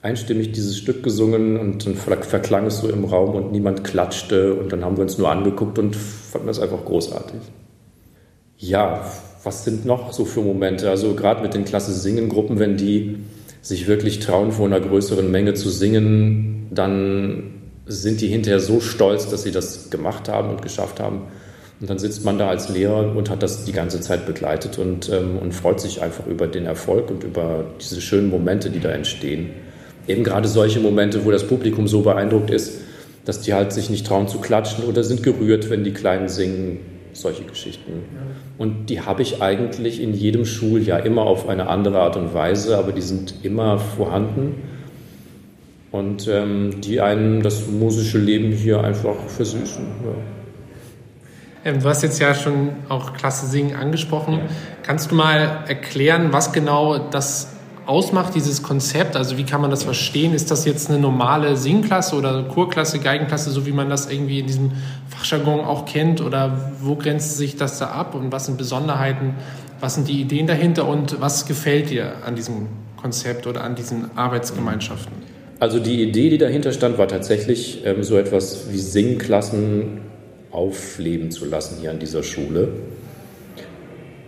einstimmig 0.04 0.52
dieses 0.52 0.76
Stück 0.76 1.02
gesungen 1.02 1.58
und 1.58 1.86
dann 1.86 1.94
verklang 1.96 2.66
es 2.66 2.78
so 2.78 2.90
im 2.90 3.04
Raum 3.04 3.34
und 3.34 3.52
niemand 3.52 3.84
klatschte 3.84 4.52
und 4.52 4.70
dann 4.70 4.84
haben 4.84 4.98
wir 4.98 5.02
uns 5.02 5.16
nur 5.16 5.30
angeguckt 5.30 5.78
und 5.78 5.96
fanden 5.96 6.46
das 6.46 6.60
einfach 6.60 6.84
großartig. 6.84 7.40
Ja, 8.58 9.10
was 9.42 9.64
sind 9.64 9.86
noch 9.86 10.12
so 10.12 10.26
für 10.26 10.42
Momente? 10.42 10.90
Also 10.90 11.14
gerade 11.14 11.42
mit 11.42 11.54
den 11.54 11.64
Klasse 11.64 11.94
Singen 11.94 12.28
Gruppen, 12.28 12.58
wenn 12.58 12.76
die 12.76 13.16
sich 13.62 13.86
wirklich 13.86 14.18
trauen, 14.18 14.52
vor 14.52 14.66
einer 14.66 14.78
größeren 14.78 15.30
Menge 15.30 15.54
zu 15.54 15.70
singen, 15.70 16.66
dann 16.70 17.62
sind 17.86 18.20
die 18.20 18.28
hinterher 18.28 18.60
so 18.60 18.80
stolz, 18.80 19.30
dass 19.30 19.42
sie 19.42 19.52
das 19.52 19.88
gemacht 19.88 20.28
haben 20.28 20.50
und 20.50 20.60
geschafft 20.60 21.00
haben. 21.00 21.22
Und 21.80 21.88
dann 21.88 21.98
sitzt 21.98 22.26
man 22.26 22.36
da 22.36 22.48
als 22.48 22.68
Lehrer 22.68 23.16
und 23.16 23.30
hat 23.30 23.42
das 23.42 23.64
die 23.64 23.72
ganze 23.72 24.02
Zeit 24.02 24.26
begleitet 24.26 24.78
und, 24.78 25.10
ähm, 25.10 25.38
und 25.38 25.52
freut 25.52 25.80
sich 25.80 26.02
einfach 26.02 26.26
über 26.26 26.46
den 26.46 26.66
Erfolg 26.66 27.10
und 27.10 27.24
über 27.24 27.64
diese 27.80 28.02
schönen 28.02 28.28
Momente, 28.28 28.68
die 28.68 28.80
da 28.80 28.90
entstehen 28.90 29.63
eben 30.08 30.24
gerade 30.24 30.48
solche 30.48 30.80
Momente, 30.80 31.24
wo 31.24 31.30
das 31.30 31.46
Publikum 31.46 31.88
so 31.88 32.02
beeindruckt 32.02 32.50
ist, 32.50 32.80
dass 33.24 33.40
die 33.40 33.54
halt 33.54 33.72
sich 33.72 33.90
nicht 33.90 34.06
trauen 34.06 34.28
zu 34.28 34.38
klatschen 34.38 34.84
oder 34.84 35.02
sind 35.02 35.22
gerührt, 35.22 35.70
wenn 35.70 35.84
die 35.84 35.92
Kleinen 35.92 36.28
singen, 36.28 36.80
solche 37.12 37.44
Geschichten. 37.44 37.92
Und 38.58 38.90
die 38.90 39.00
habe 39.00 39.22
ich 39.22 39.40
eigentlich 39.40 40.02
in 40.02 40.14
jedem 40.14 40.44
Schuljahr 40.44 41.04
immer 41.06 41.22
auf 41.22 41.48
eine 41.48 41.68
andere 41.68 42.00
Art 42.00 42.16
und 42.16 42.34
Weise, 42.34 42.76
aber 42.76 42.92
die 42.92 43.02
sind 43.02 43.34
immer 43.42 43.78
vorhanden 43.78 44.56
und 45.90 46.28
ähm, 46.28 46.80
die 46.80 47.00
einen 47.00 47.42
das 47.42 47.68
musische 47.68 48.18
Leben 48.18 48.50
hier 48.50 48.82
einfach 48.82 49.14
versüßen. 49.28 49.84
Ja. 50.04 51.70
Ähm, 51.70 51.80
du 51.80 51.88
hast 51.88 52.02
jetzt 52.02 52.18
ja 52.18 52.34
schon 52.34 52.70
auch 52.88 53.14
Klasse 53.14 53.46
Singen 53.46 53.76
angesprochen. 53.76 54.34
Ja. 54.34 54.40
Kannst 54.82 55.10
du 55.10 55.14
mal 55.14 55.64
erklären, 55.68 56.32
was 56.32 56.52
genau 56.52 56.98
das 56.98 57.53
ausmacht, 57.86 58.34
dieses 58.34 58.62
Konzept? 58.62 59.16
Also 59.16 59.38
wie 59.38 59.44
kann 59.44 59.60
man 59.60 59.70
das 59.70 59.84
verstehen? 59.84 60.34
Ist 60.34 60.50
das 60.50 60.64
jetzt 60.64 60.90
eine 60.90 60.98
normale 60.98 61.56
Singklasse 61.56 62.16
oder 62.16 62.42
Chorklasse, 62.44 62.98
Geigenklasse, 62.98 63.50
so 63.50 63.66
wie 63.66 63.72
man 63.72 63.88
das 63.88 64.10
irgendwie 64.10 64.40
in 64.40 64.46
diesem 64.46 64.72
Fachjargon 65.08 65.60
auch 65.60 65.84
kennt? 65.84 66.20
Oder 66.20 66.72
wo 66.80 66.96
grenzt 66.96 67.36
sich 67.36 67.56
das 67.56 67.78
da 67.78 67.86
ab 67.86 68.14
und 68.14 68.32
was 68.32 68.46
sind 68.46 68.58
Besonderheiten? 68.58 69.34
Was 69.80 69.94
sind 69.94 70.08
die 70.08 70.20
Ideen 70.20 70.46
dahinter 70.46 70.88
und 70.88 71.20
was 71.20 71.46
gefällt 71.46 71.90
dir 71.90 72.12
an 72.24 72.36
diesem 72.36 72.68
Konzept 72.96 73.46
oder 73.46 73.64
an 73.64 73.74
diesen 73.74 74.16
Arbeitsgemeinschaften? 74.16 75.12
Also 75.60 75.78
die 75.78 76.02
Idee, 76.02 76.30
die 76.30 76.38
dahinter 76.38 76.72
stand, 76.72 76.98
war 76.98 77.08
tatsächlich 77.08 77.82
ähm, 77.84 78.02
so 78.02 78.16
etwas 78.16 78.72
wie 78.72 78.78
Singklassen 78.78 80.00
aufleben 80.50 81.30
zu 81.30 81.44
lassen 81.44 81.78
hier 81.80 81.90
an 81.90 81.98
dieser 81.98 82.22
Schule. 82.22 82.68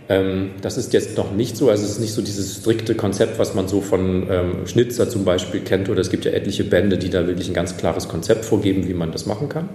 Ähm, 0.09 0.51
das 0.61 0.77
ist 0.77 0.93
jetzt 0.93 1.17
noch 1.17 1.31
nicht 1.31 1.57
so, 1.57 1.69
also 1.69 1.83
es 1.83 1.91
ist 1.91 1.99
nicht 1.99 2.13
so 2.13 2.21
dieses 2.21 2.57
strikte 2.57 2.95
Konzept, 2.95 3.39
was 3.39 3.53
man 3.53 3.67
so 3.67 3.81
von 3.81 4.27
ähm, 4.29 4.67
Schnitzer 4.67 5.09
zum 5.09 5.25
Beispiel 5.25 5.61
kennt, 5.61 5.89
oder 5.89 5.99
es 5.99 6.09
gibt 6.09 6.25
ja 6.25 6.31
etliche 6.31 6.63
Bände, 6.63 6.97
die 6.97 7.09
da 7.09 7.27
wirklich 7.27 7.49
ein 7.49 7.53
ganz 7.53 7.77
klares 7.77 8.07
Konzept 8.07 8.45
vorgeben, 8.45 8.87
wie 8.87 8.93
man 8.93 9.11
das 9.11 9.25
machen 9.25 9.49
kann. 9.49 9.69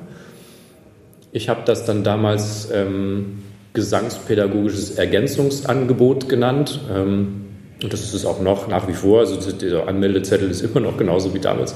Ich 1.33 1.49
habe 1.49 1.63
das 1.65 1.85
dann 1.85 2.05
damals 2.05 2.69
ähm, 2.73 3.43
gesangspädagogisches 3.75 4.93
Ergänzungsangebot 4.93 6.29
genannt. 6.29 6.81
Ähm, 6.95 7.47
und 7.83 7.93
das 7.93 8.03
ist 8.03 8.15
es 8.15 8.25
auch 8.25 8.41
noch 8.41 8.69
nach 8.69 8.87
wie 8.87 8.93
vor. 8.93 9.21
Also 9.21 9.51
der 9.51 9.89
Anmeldezettel 9.89 10.51
ist 10.51 10.61
immer 10.63 10.81
noch 10.81 10.97
genauso 10.97 11.35
wie 11.35 11.41
damals. 11.41 11.75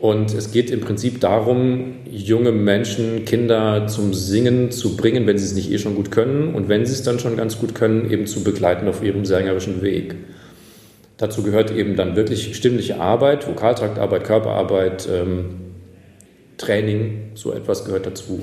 Und 0.00 0.32
es 0.32 0.50
geht 0.50 0.70
im 0.70 0.80
Prinzip 0.80 1.20
darum, 1.20 1.96
junge 2.10 2.52
Menschen, 2.52 3.26
Kinder 3.26 3.86
zum 3.86 4.14
Singen 4.14 4.70
zu 4.70 4.96
bringen, 4.96 5.26
wenn 5.26 5.36
sie 5.36 5.44
es 5.44 5.54
nicht 5.54 5.70
eh 5.70 5.78
schon 5.78 5.94
gut 5.94 6.10
können 6.10 6.54
und 6.54 6.70
wenn 6.70 6.86
sie 6.86 6.94
es 6.94 7.02
dann 7.02 7.18
schon 7.18 7.36
ganz 7.36 7.58
gut 7.58 7.74
können, 7.74 8.10
eben 8.10 8.26
zu 8.26 8.42
begleiten 8.42 8.88
auf 8.88 9.02
ihrem 9.02 9.26
sängerischen 9.26 9.82
Weg. 9.82 10.14
Dazu 11.18 11.42
gehört 11.42 11.70
eben 11.70 11.96
dann 11.96 12.16
wirklich 12.16 12.56
stimmliche 12.56 12.98
Arbeit, 12.98 13.46
Vokaltraktarbeit, 13.46 14.24
Körperarbeit, 14.24 15.06
ähm, 15.12 15.56
Training, 16.56 17.32
so 17.34 17.52
etwas 17.52 17.84
gehört 17.84 18.06
dazu. 18.06 18.42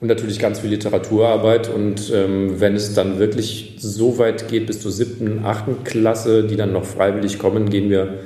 Und 0.00 0.08
natürlich 0.08 0.40
ganz 0.40 0.58
viel 0.58 0.70
Literaturarbeit. 0.70 1.72
Und 1.72 2.12
ähm, 2.12 2.60
wenn 2.60 2.74
es 2.74 2.92
dann 2.92 3.20
wirklich 3.20 3.76
so 3.78 4.18
weit 4.18 4.48
geht 4.48 4.66
bis 4.66 4.80
zur 4.80 4.90
siebten, 4.90 5.44
achten 5.44 5.84
Klasse, 5.84 6.42
die 6.42 6.56
dann 6.56 6.72
noch 6.72 6.84
freiwillig 6.84 7.38
kommen, 7.38 7.70
gehen 7.70 7.88
wir 7.88 8.18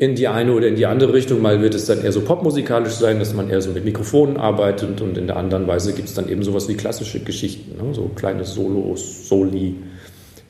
in 0.00 0.14
die 0.14 0.28
eine 0.28 0.54
oder 0.54 0.66
in 0.66 0.76
die 0.76 0.86
andere 0.86 1.12
Richtung. 1.12 1.42
Mal 1.42 1.60
wird 1.60 1.74
es 1.74 1.84
dann 1.84 2.02
eher 2.02 2.10
so 2.10 2.22
popmusikalisch 2.22 2.94
sein, 2.94 3.18
dass 3.18 3.34
man 3.34 3.50
eher 3.50 3.60
so 3.60 3.70
mit 3.70 3.84
Mikrofonen 3.84 4.38
arbeitet 4.38 5.02
und 5.02 5.18
in 5.18 5.26
der 5.26 5.36
anderen 5.36 5.66
Weise 5.66 5.92
gibt 5.92 6.08
es 6.08 6.14
dann 6.14 6.26
eben 6.26 6.42
sowas 6.42 6.70
wie 6.70 6.74
klassische 6.74 7.20
Geschichten, 7.20 7.76
ne? 7.76 7.94
so 7.94 8.10
kleine 8.16 8.46
Solos, 8.46 9.28
Soli, 9.28 9.76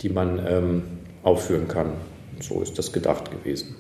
die 0.03 0.09
man 0.09 0.41
ähm, 0.49 0.83
aufführen 1.25 1.67
kann. 1.67 1.95
So 2.39 2.63
ist 2.63 2.79
das 2.79 2.93
gedacht 2.93 3.33
gewesen. 3.33 3.75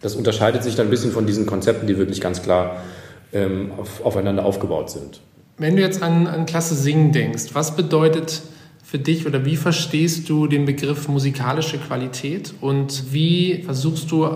Das 0.00 0.14
unterscheidet 0.14 0.62
sich 0.62 0.76
dann 0.76 0.86
ein 0.86 0.90
bisschen 0.90 1.10
von 1.10 1.26
diesen 1.26 1.46
Konzepten, 1.46 1.88
die 1.88 1.98
wirklich 1.98 2.20
ganz 2.20 2.40
klar 2.40 2.84
ähm, 3.32 3.72
auf, 3.76 4.06
aufeinander 4.06 4.46
aufgebaut 4.46 4.88
sind. 4.88 5.20
Wenn 5.56 5.74
du 5.74 5.82
jetzt 5.82 6.00
an, 6.00 6.28
an 6.28 6.46
Klasse 6.46 6.76
Singen 6.76 7.10
denkst, 7.10 7.46
was 7.54 7.74
bedeutet 7.74 8.42
für 8.88 8.98
dich 8.98 9.26
oder 9.26 9.44
wie 9.44 9.56
verstehst 9.56 10.30
du 10.30 10.46
den 10.46 10.64
Begriff 10.64 11.08
musikalische 11.08 11.76
Qualität 11.76 12.54
und 12.62 13.12
wie 13.12 13.62
versuchst 13.62 14.10
du 14.10 14.26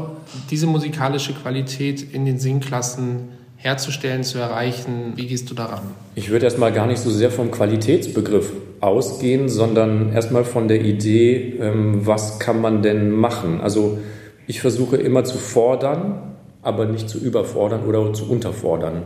diese 0.51 0.67
musikalische 0.67 1.33
Qualität 1.33 2.13
in 2.13 2.27
den 2.27 2.39
Singklassen 2.39 3.31
herzustellen, 3.57 4.25
zu 4.25 4.37
erreichen? 4.37 5.15
Wie 5.17 5.27
gehst 5.27 5.49
du 5.51 5.55
daran? 5.55 5.81
Ich 6.17 6.29
würde 6.29 6.45
erstmal 6.45 6.71
gar 6.71 6.87
nicht 6.87 6.99
so 6.99 7.09
sehr 7.11 7.31
vom 7.31 7.51
Qualitätsbegriff 7.51 8.53
ausgehen, 8.81 9.49
sondern 9.49 10.13
erstmal 10.13 10.45
von 10.45 10.69
der 10.69 10.83
Idee, 10.83 11.55
ähm, 11.59 12.07
was 12.07 12.39
kann 12.39 12.61
man 12.61 12.83
denn 12.83 13.11
machen? 13.11 13.63
Also 13.63 14.01
ich 14.47 14.61
versuche 14.61 14.99
immer 14.99 15.25
zu 15.25 15.39
fordern, 15.39 16.35
aber 16.61 16.85
nicht 16.85 17.09
zu 17.09 17.19
überfordern 17.19 17.87
oder 17.87 18.13
zu 18.13 18.31
unterfordern. 18.31 19.05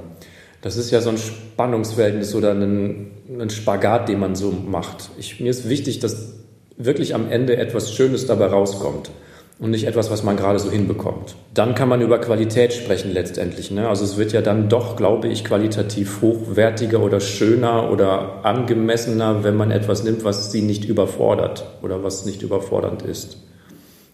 Das 0.62 0.76
ist 0.76 0.90
ja 0.90 1.00
so 1.00 1.10
ein 1.10 1.18
Spannungsverhältnis 1.18 2.34
oder 2.34 2.52
ein, 2.52 3.10
ein 3.38 3.50
Spagat, 3.50 4.08
den 4.08 4.18
man 4.18 4.34
so 4.34 4.50
macht. 4.50 5.10
Ich, 5.18 5.40
mir 5.40 5.50
ist 5.50 5.68
wichtig, 5.68 6.00
dass 6.00 6.34
wirklich 6.76 7.14
am 7.14 7.30
Ende 7.30 7.56
etwas 7.56 7.92
Schönes 7.92 8.26
dabei 8.26 8.46
rauskommt. 8.46 9.10
und 9.58 9.70
nicht 9.70 9.86
etwas, 9.86 10.10
was 10.10 10.22
man 10.22 10.36
gerade 10.36 10.58
so 10.58 10.70
hinbekommt. 10.70 11.34
Dann 11.54 11.75
kann 11.75 11.88
man 11.88 12.02
über 12.02 12.18
Qualität 12.18 12.75
sprechen 12.75 13.10
letztendlich. 13.12 13.70
Ne? 13.70 13.88
Also 13.88 14.04
es 14.04 14.18
wird 14.18 14.32
ja 14.32 14.42
dann 14.42 14.68
doch, 14.68 14.96
glaube 14.96 15.28
ich, 15.28 15.44
qualitativ 15.44 16.20
hochwertiger 16.20 17.02
oder 17.02 17.20
schöner 17.20 17.90
oder 17.90 18.44
angemessener, 18.44 19.44
wenn 19.44 19.56
man 19.56 19.70
etwas 19.70 20.04
nimmt, 20.04 20.25
was 20.25 20.52
sie 20.52 20.60
nicht 20.60 20.84
überfordert 20.84 21.64
oder 21.82 22.04
was 22.04 22.26
nicht 22.26 22.42
überfordernd 22.42 23.02
ist. 23.02 23.38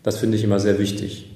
Das 0.04 0.18
finde 0.18 0.36
ich 0.36 0.44
immer 0.44 0.60
sehr 0.60 0.78
wichtig. 0.78 1.28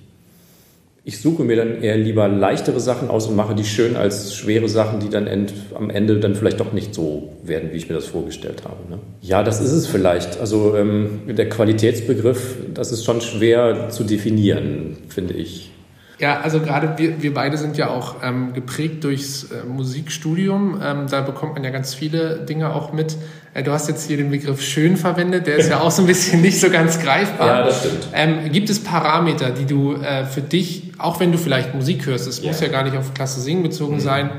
Ich 1.08 1.20
suche 1.20 1.44
mir 1.44 1.54
dann 1.54 1.82
eher 1.82 1.96
lieber 1.96 2.26
leichtere 2.26 2.80
Sachen 2.80 3.10
aus 3.10 3.28
und 3.28 3.36
mache 3.36 3.54
die 3.54 3.64
schön 3.64 3.94
als 3.94 4.34
schwere 4.34 4.68
Sachen, 4.68 4.98
die 4.98 5.08
dann 5.08 5.28
end, 5.28 5.54
am 5.72 5.88
Ende 5.88 6.18
dann 6.18 6.34
vielleicht 6.34 6.58
doch 6.58 6.72
nicht 6.72 6.96
so 6.96 7.28
werden, 7.44 7.70
wie 7.70 7.76
ich 7.76 7.88
mir 7.88 7.94
das 7.94 8.06
vorgestellt 8.06 8.64
habe. 8.64 8.90
Ne? 8.90 8.98
Ja, 9.20 9.44
das 9.44 9.60
ist 9.60 9.70
es 9.70 9.86
vielleicht. 9.86 10.40
Also 10.40 10.74
ähm, 10.74 11.20
der 11.28 11.48
Qualitätsbegriff, 11.48 12.56
das 12.74 12.90
ist 12.90 13.04
schon 13.04 13.20
schwer 13.20 13.88
zu 13.90 14.02
definieren, 14.02 14.96
finde 15.08 15.34
ich. 15.34 15.70
Ja, 16.18 16.40
also 16.40 16.60
gerade 16.60 16.94
wir, 16.96 17.22
wir 17.22 17.34
beide 17.34 17.58
sind 17.58 17.76
ja 17.76 17.90
auch 17.90 18.16
ähm, 18.22 18.54
geprägt 18.54 19.04
durchs 19.04 19.44
äh, 19.44 19.66
Musikstudium. 19.66 20.80
Ähm, 20.82 21.06
da 21.10 21.20
bekommt 21.20 21.54
man 21.54 21.64
ja 21.64 21.70
ganz 21.70 21.94
viele 21.94 22.38
Dinge 22.38 22.74
auch 22.74 22.94
mit. 22.94 23.16
Äh, 23.52 23.62
du 23.62 23.72
hast 23.72 23.86
jetzt 23.88 24.06
hier 24.06 24.16
den 24.16 24.30
Begriff 24.30 24.62
schön 24.62 24.96
verwendet, 24.96 25.46
der 25.46 25.56
ist 25.56 25.68
ja 25.68 25.80
auch 25.80 25.90
so 25.90 26.02
ein 26.02 26.06
bisschen 26.06 26.40
nicht 26.40 26.58
so 26.58 26.70
ganz 26.70 27.00
greifbar. 27.00 27.46
Ja, 27.46 27.64
das 27.64 27.80
stimmt. 27.80 28.08
Ähm, 28.14 28.50
gibt 28.50 28.70
es 28.70 28.82
Parameter, 28.82 29.50
die 29.50 29.66
du 29.66 29.94
äh, 29.94 30.24
für 30.24 30.40
dich, 30.40 30.92
auch 30.96 31.20
wenn 31.20 31.32
du 31.32 31.38
vielleicht 31.38 31.74
Musik 31.74 32.06
hörst, 32.06 32.26
es 32.26 32.40
ja. 32.40 32.48
muss 32.48 32.60
ja 32.60 32.68
gar 32.68 32.84
nicht 32.84 32.96
auf 32.96 33.12
Klasse 33.12 33.40
singen 33.42 33.62
bezogen 33.62 33.96
mhm. 33.96 34.00
sein, 34.00 34.30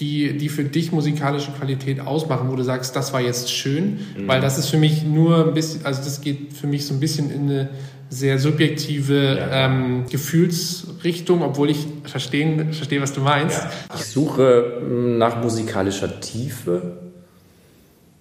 die, 0.00 0.38
die 0.38 0.48
für 0.48 0.64
dich 0.64 0.92
musikalische 0.92 1.52
Qualität 1.52 2.00
ausmachen, 2.00 2.50
wo 2.50 2.56
du 2.56 2.62
sagst, 2.62 2.96
das 2.96 3.12
war 3.12 3.20
jetzt 3.20 3.52
schön, 3.52 4.00
mhm. 4.16 4.28
weil 4.28 4.40
das 4.40 4.56
ist 4.56 4.68
für 4.68 4.78
mich 4.78 5.04
nur 5.04 5.46
ein 5.46 5.52
bisschen, 5.52 5.84
also 5.84 6.02
das 6.02 6.22
geht 6.22 6.54
für 6.54 6.66
mich 6.66 6.86
so 6.86 6.94
ein 6.94 7.00
bisschen 7.00 7.30
in 7.30 7.42
eine 7.50 7.68
sehr 8.12 8.38
subjektive 8.38 9.38
ja. 9.38 9.66
ähm, 9.66 10.04
Gefühlsrichtung, 10.10 11.40
obwohl 11.42 11.70
ich 11.70 11.86
verstehen, 12.04 12.74
verstehe, 12.74 13.00
was 13.00 13.14
du 13.14 13.22
meinst. 13.22 13.62
Ja. 13.62 13.70
Ich 13.96 14.04
suche 14.04 14.80
hm, 14.80 15.16
nach 15.16 15.42
musikalischer 15.42 16.20
Tiefe. 16.20 16.98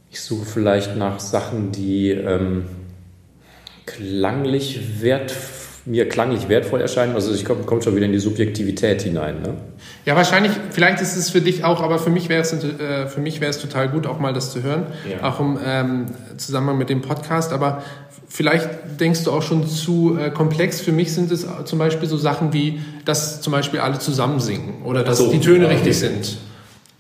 Ich 0.10 0.22
suche 0.22 0.46
vielleicht 0.46 0.96
nach 0.96 1.20
Sachen, 1.20 1.74
die 1.74 2.10
ähm, 2.10 2.66
klanglich 3.86 5.02
wert, 5.02 5.32
mir 5.86 6.08
klanglich 6.08 6.48
wertvoll 6.50 6.82
erscheinen. 6.82 7.16
Also 7.16 7.34
ich 7.34 7.46
komme 7.46 7.62
komm 7.66 7.82
schon 7.82 7.96
wieder 7.96 8.06
in 8.06 8.12
die 8.12 8.20
Subjektivität 8.20 9.02
hinein. 9.02 9.42
Ne? 9.42 9.56
Ja, 10.06 10.16
wahrscheinlich, 10.16 10.52
vielleicht 10.72 11.02
ist 11.02 11.16
es 11.16 11.30
für 11.30 11.42
dich 11.42 11.64
auch, 11.64 11.82
aber 11.82 12.00
für 12.00 12.10
mich 12.10 12.30
wäre 12.30 12.42
es, 12.42 12.54
äh, 12.54 13.08
für 13.08 13.22
mich 13.22 13.42
wäre 13.42 13.50
es 13.50 13.60
total 13.60 13.90
gut, 13.90 14.06
auch 14.06 14.20
mal 14.20 14.34
das 14.34 14.52
zu 14.52 14.62
hören, 14.64 14.88
ja. 15.10 15.28
auch 15.28 15.40
im 15.40 15.58
ähm, 15.66 16.06
Zusammenhang 16.38 16.78
mit 16.78 16.90
dem 16.90 17.02
Podcast. 17.02 17.52
Aber 17.52 17.84
vielleicht 18.28 18.70
denkst 19.00 19.24
du 19.24 19.32
auch 19.32 19.42
schon 19.42 19.68
zu 19.68 20.18
äh, 20.20 20.30
komplex. 20.30 20.82
Für 20.82 20.92
mich 20.92 21.14
sind 21.14 21.32
es 21.32 21.48
zum 21.66 21.80
Beispiel 21.80 22.08
so 22.08 22.18
Sachen 22.18 22.54
wie, 22.54 22.82
dass 23.06 23.42
zum 23.42 23.52
Beispiel 23.52 23.80
alle 23.80 24.00
zusammen 24.00 24.40
singen 24.40 24.84
oder 24.86 25.04
dass 25.04 25.18
so, 25.18 25.32
die 25.32 25.40
Töne 25.40 25.66
ja, 25.66 25.72
richtig 25.72 25.98
sind. 25.98 26.38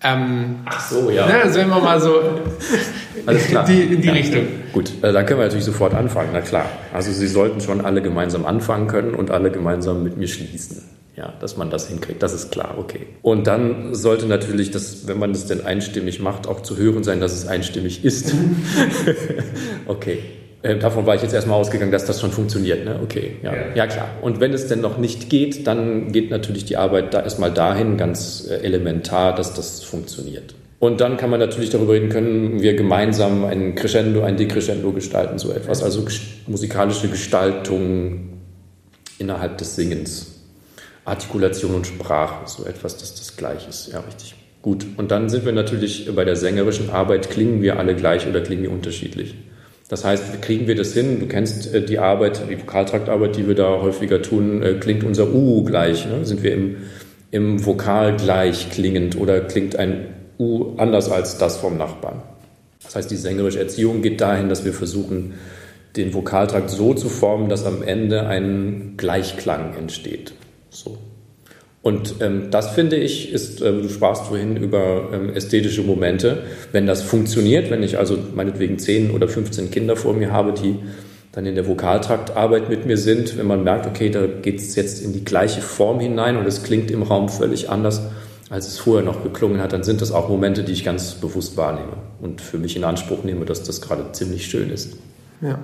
Ähm, 0.03 0.61
Ach 0.65 0.89
so, 0.89 1.11
ja. 1.11 1.27
Ne, 1.27 1.43
wenn 1.53 1.69
wir 1.69 1.79
mal 1.79 2.01
so 2.01 2.19
Alles 3.25 3.47
klar. 3.47 3.65
Die, 3.65 3.81
in 3.81 4.01
die 4.01 4.07
ja. 4.07 4.13
Richtung. 4.13 4.47
Gut, 4.73 4.91
äh, 5.01 5.11
dann 5.13 5.25
können 5.25 5.39
wir 5.39 5.45
natürlich 5.45 5.65
sofort 5.65 5.93
anfangen, 5.93 6.29
na 6.33 6.41
klar. 6.41 6.65
Also 6.93 7.11
Sie 7.11 7.27
sollten 7.27 7.61
schon 7.61 7.81
alle 7.81 8.01
gemeinsam 8.01 8.45
anfangen 8.45 8.87
können 8.87 9.13
und 9.13 9.31
alle 9.31 9.51
gemeinsam 9.51 10.03
mit 10.03 10.17
mir 10.17 10.27
schließen. 10.27 10.83
Ja, 11.15 11.33
dass 11.41 11.57
man 11.57 11.69
das 11.69 11.89
hinkriegt, 11.89 12.23
das 12.23 12.33
ist 12.33 12.51
klar, 12.51 12.75
okay. 12.77 13.01
Und 13.21 13.45
dann 13.45 13.93
sollte 13.93 14.27
natürlich, 14.27 14.71
das, 14.71 15.07
wenn 15.07 15.19
man 15.19 15.31
es 15.31 15.45
denn 15.45 15.65
einstimmig 15.65 16.21
macht, 16.21 16.47
auch 16.47 16.61
zu 16.61 16.77
hören 16.77 17.03
sein, 17.03 17.19
dass 17.19 17.33
es 17.33 17.47
einstimmig 17.47 18.05
ist. 18.05 18.33
okay. 19.87 20.19
Äh, 20.63 20.77
davon 20.77 21.05
war 21.05 21.15
ich 21.15 21.21
jetzt 21.21 21.33
erstmal 21.33 21.59
ausgegangen, 21.59 21.91
dass 21.91 22.05
das 22.05 22.21
schon 22.21 22.31
funktioniert. 22.31 22.85
Ne? 22.85 22.99
Okay, 23.03 23.35
ja. 23.43 23.53
ja. 23.53 23.61
ja. 23.75 23.87
klar. 23.87 24.09
Und 24.21 24.39
wenn 24.39 24.53
es 24.53 24.67
denn 24.67 24.79
noch 24.79 24.97
nicht 24.97 25.29
geht, 25.29 25.67
dann 25.67 26.11
geht 26.11 26.29
natürlich 26.29 26.65
die 26.65 26.77
Arbeit 26.77 27.13
da 27.13 27.21
erstmal 27.21 27.51
dahin, 27.51 27.97
ganz 27.97 28.47
äh, 28.49 28.57
elementar, 28.57 29.35
dass 29.35 29.53
das 29.53 29.83
funktioniert. 29.83 30.55
Und 30.81 30.99
dann 30.99 31.15
kann 31.15 31.29
man 31.29 31.39
natürlich 31.39 31.69
darüber 31.69 31.93
reden, 31.93 32.09
können 32.09 32.59
wir 32.59 32.75
gemeinsam 32.75 33.45
ein 33.45 33.75
Crescendo, 33.75 34.23
ein 34.23 34.35
Decrescendo 34.35 34.91
gestalten, 34.91 35.37
so 35.37 35.51
etwas. 35.51 35.83
Also 35.83 36.03
musikalische 36.47 37.07
Gestaltung 37.07 38.39
innerhalb 39.19 39.59
des 39.59 39.75
Singens. 39.75 40.41
Artikulation 41.05 41.75
und 41.75 41.85
Sprache, 41.85 42.47
so 42.47 42.65
etwas, 42.65 42.97
dass 42.97 43.13
das 43.13 43.37
gleich 43.37 43.69
ist. 43.69 43.91
Ja, 43.93 43.99
richtig. 43.99 44.33
Gut. 44.63 44.87
Und 44.97 45.11
dann 45.11 45.29
sind 45.29 45.45
wir 45.45 45.51
natürlich 45.51 46.09
bei 46.15 46.25
der 46.25 46.35
sängerischen 46.35 46.89
Arbeit, 46.89 47.29
klingen 47.29 47.61
wir 47.61 47.77
alle 47.77 47.93
gleich 47.93 48.27
oder 48.27 48.41
klingen 48.41 48.63
wir 48.63 48.71
unterschiedlich? 48.71 49.35
Das 49.87 50.03
heißt, 50.03 50.41
kriegen 50.41 50.65
wir 50.65 50.75
das 50.75 50.95
hin? 50.95 51.19
Du 51.19 51.27
kennst 51.27 51.71
äh, 51.75 51.85
die 51.85 51.99
Arbeit, 51.99 52.41
die 52.49 52.59
Vokaltraktarbeit, 52.59 53.35
die 53.35 53.47
wir 53.47 53.53
da 53.53 53.81
häufiger 53.81 54.23
tun. 54.23 54.63
Äh, 54.63 54.73
klingt 54.79 55.03
unser 55.03 55.31
U 55.31 55.63
gleich? 55.63 56.07
Ne? 56.07 56.25
Sind 56.25 56.41
wir 56.41 56.53
im, 56.53 56.77
im 57.29 57.63
Vokal 57.63 58.17
gleich 58.17 58.71
klingend 58.71 59.15
oder 59.15 59.41
klingt 59.41 59.75
ein 59.75 60.15
U 60.41 60.73
anders 60.77 61.11
als 61.11 61.37
das 61.37 61.57
vom 61.57 61.77
Nachbarn? 61.77 62.23
Das 62.83 62.95
heißt, 62.95 63.11
die 63.11 63.15
sängerische 63.15 63.59
Erziehung 63.59 64.01
geht 64.01 64.19
dahin, 64.21 64.49
dass 64.49 64.65
wir 64.65 64.73
versuchen, 64.73 65.35
den 65.95 66.13
Vokaltrakt 66.13 66.69
so 66.69 66.93
zu 66.95 67.09
formen, 67.09 67.47
dass 67.47 67.65
am 67.65 67.83
Ende 67.83 68.25
ein 68.25 68.95
Gleichklang 68.97 69.75
entsteht. 69.77 70.33
So. 70.69 70.97
Und 71.83 72.15
ähm, 72.21 72.47
das 72.49 72.71
finde 72.71 72.95
ich, 72.95 73.31
ist, 73.31 73.61
äh, 73.61 73.71
du 73.71 73.89
sprachst 73.89 74.25
vorhin 74.25 74.57
über 74.57 75.09
ähm, 75.13 75.33
ästhetische 75.33 75.83
Momente. 75.83 76.43
Wenn 76.71 76.87
das 76.87 77.03
funktioniert, 77.03 77.69
wenn 77.69 77.83
ich 77.83 77.99
also 77.99 78.17
meinetwegen 78.33 78.79
10 78.79 79.11
oder 79.11 79.27
15 79.27 79.69
Kinder 79.69 79.95
vor 79.95 80.13
mir 80.13 80.31
habe, 80.31 80.53
die 80.53 80.75
dann 81.31 81.45
in 81.45 81.55
der 81.55 81.67
Vokaltraktarbeit 81.67 82.69
mit 82.69 82.85
mir 82.85 82.97
sind, 82.97 83.37
wenn 83.37 83.47
man 83.47 83.63
merkt, 83.63 83.87
okay, 83.87 84.09
da 84.09 84.25
geht 84.27 84.59
es 84.59 84.75
jetzt 84.75 85.03
in 85.03 85.13
die 85.13 85.23
gleiche 85.23 85.61
Form 85.61 85.99
hinein 85.99 86.37
und 86.37 86.45
es 86.45 86.63
klingt 86.63 86.91
im 86.91 87.03
Raum 87.03 87.29
völlig 87.29 87.69
anders, 87.69 88.01
als 88.51 88.67
es 88.67 88.79
vorher 88.79 89.03
noch 89.03 89.23
geklungen 89.23 89.61
hat, 89.61 89.71
dann 89.71 89.83
sind 89.83 90.01
das 90.01 90.11
auch 90.11 90.27
Momente, 90.27 90.63
die 90.63 90.73
ich 90.73 90.83
ganz 90.83 91.13
bewusst 91.13 91.55
wahrnehme 91.55 91.93
und 92.21 92.41
für 92.41 92.57
mich 92.57 92.75
in 92.75 92.83
Anspruch 92.83 93.23
nehme, 93.23 93.45
dass 93.45 93.63
das 93.63 93.81
gerade 93.81 94.11
ziemlich 94.11 94.45
schön 94.45 94.69
ist. 94.69 94.97
Ja. 95.39 95.57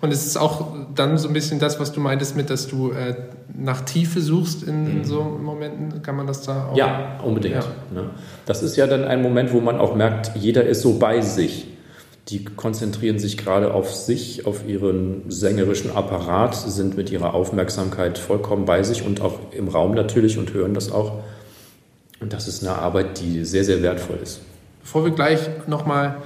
Und 0.00 0.12
es 0.12 0.24
ist 0.24 0.36
auch 0.36 0.72
dann 0.94 1.18
so 1.18 1.26
ein 1.28 1.34
bisschen 1.34 1.58
das, 1.58 1.80
was 1.80 1.92
du 1.92 2.00
meintest 2.00 2.36
mit, 2.36 2.48
dass 2.48 2.68
du 2.68 2.92
äh, 2.92 3.16
nach 3.54 3.80
Tiefe 3.80 4.20
suchst 4.20 4.62
in, 4.62 4.86
in, 4.86 4.98
mhm. 4.98 5.04
so 5.04 5.22
Momenten. 5.22 6.00
Kann 6.02 6.16
man 6.16 6.28
das 6.28 6.42
da 6.42 6.68
auch? 6.68 6.76
Ja, 6.76 7.18
unbedingt. 7.24 7.56
Ja. 7.56 7.62
Ne? 7.92 8.10
Das 8.46 8.62
ist 8.62 8.76
ja 8.76 8.86
dann 8.86 9.04
ein 9.04 9.20
Moment, 9.20 9.52
wo 9.52 9.60
man 9.60 9.76
auch 9.78 9.96
merkt, 9.96 10.36
jeder 10.36 10.64
ist 10.64 10.82
so 10.82 10.98
bei 10.98 11.20
sich. 11.20 11.66
Die 12.28 12.44
konzentrieren 12.44 13.18
sich 13.18 13.36
gerade 13.36 13.74
auf 13.74 13.92
sich, 13.92 14.46
auf 14.46 14.66
ihren 14.66 15.28
sängerischen 15.28 15.90
Apparat, 15.90 16.54
sind 16.54 16.96
mit 16.96 17.10
ihrer 17.10 17.34
Aufmerksamkeit 17.34 18.16
vollkommen 18.16 18.64
bei 18.64 18.84
sich 18.84 19.04
und 19.04 19.22
auch 19.22 19.38
im 19.50 19.68
Raum 19.68 19.94
natürlich 19.94 20.38
und 20.38 20.54
hören 20.54 20.72
das 20.72 20.92
auch. 20.92 21.20
Und 22.20 22.32
das 22.32 22.48
ist 22.48 22.62
eine 22.66 22.76
Arbeit, 22.76 23.20
die 23.20 23.44
sehr, 23.44 23.64
sehr 23.64 23.82
wertvoll 23.82 24.18
ist. 24.22 24.40
Bevor 24.82 25.04
wir 25.04 25.12
gleich 25.12 25.40
nochmal 25.66 26.16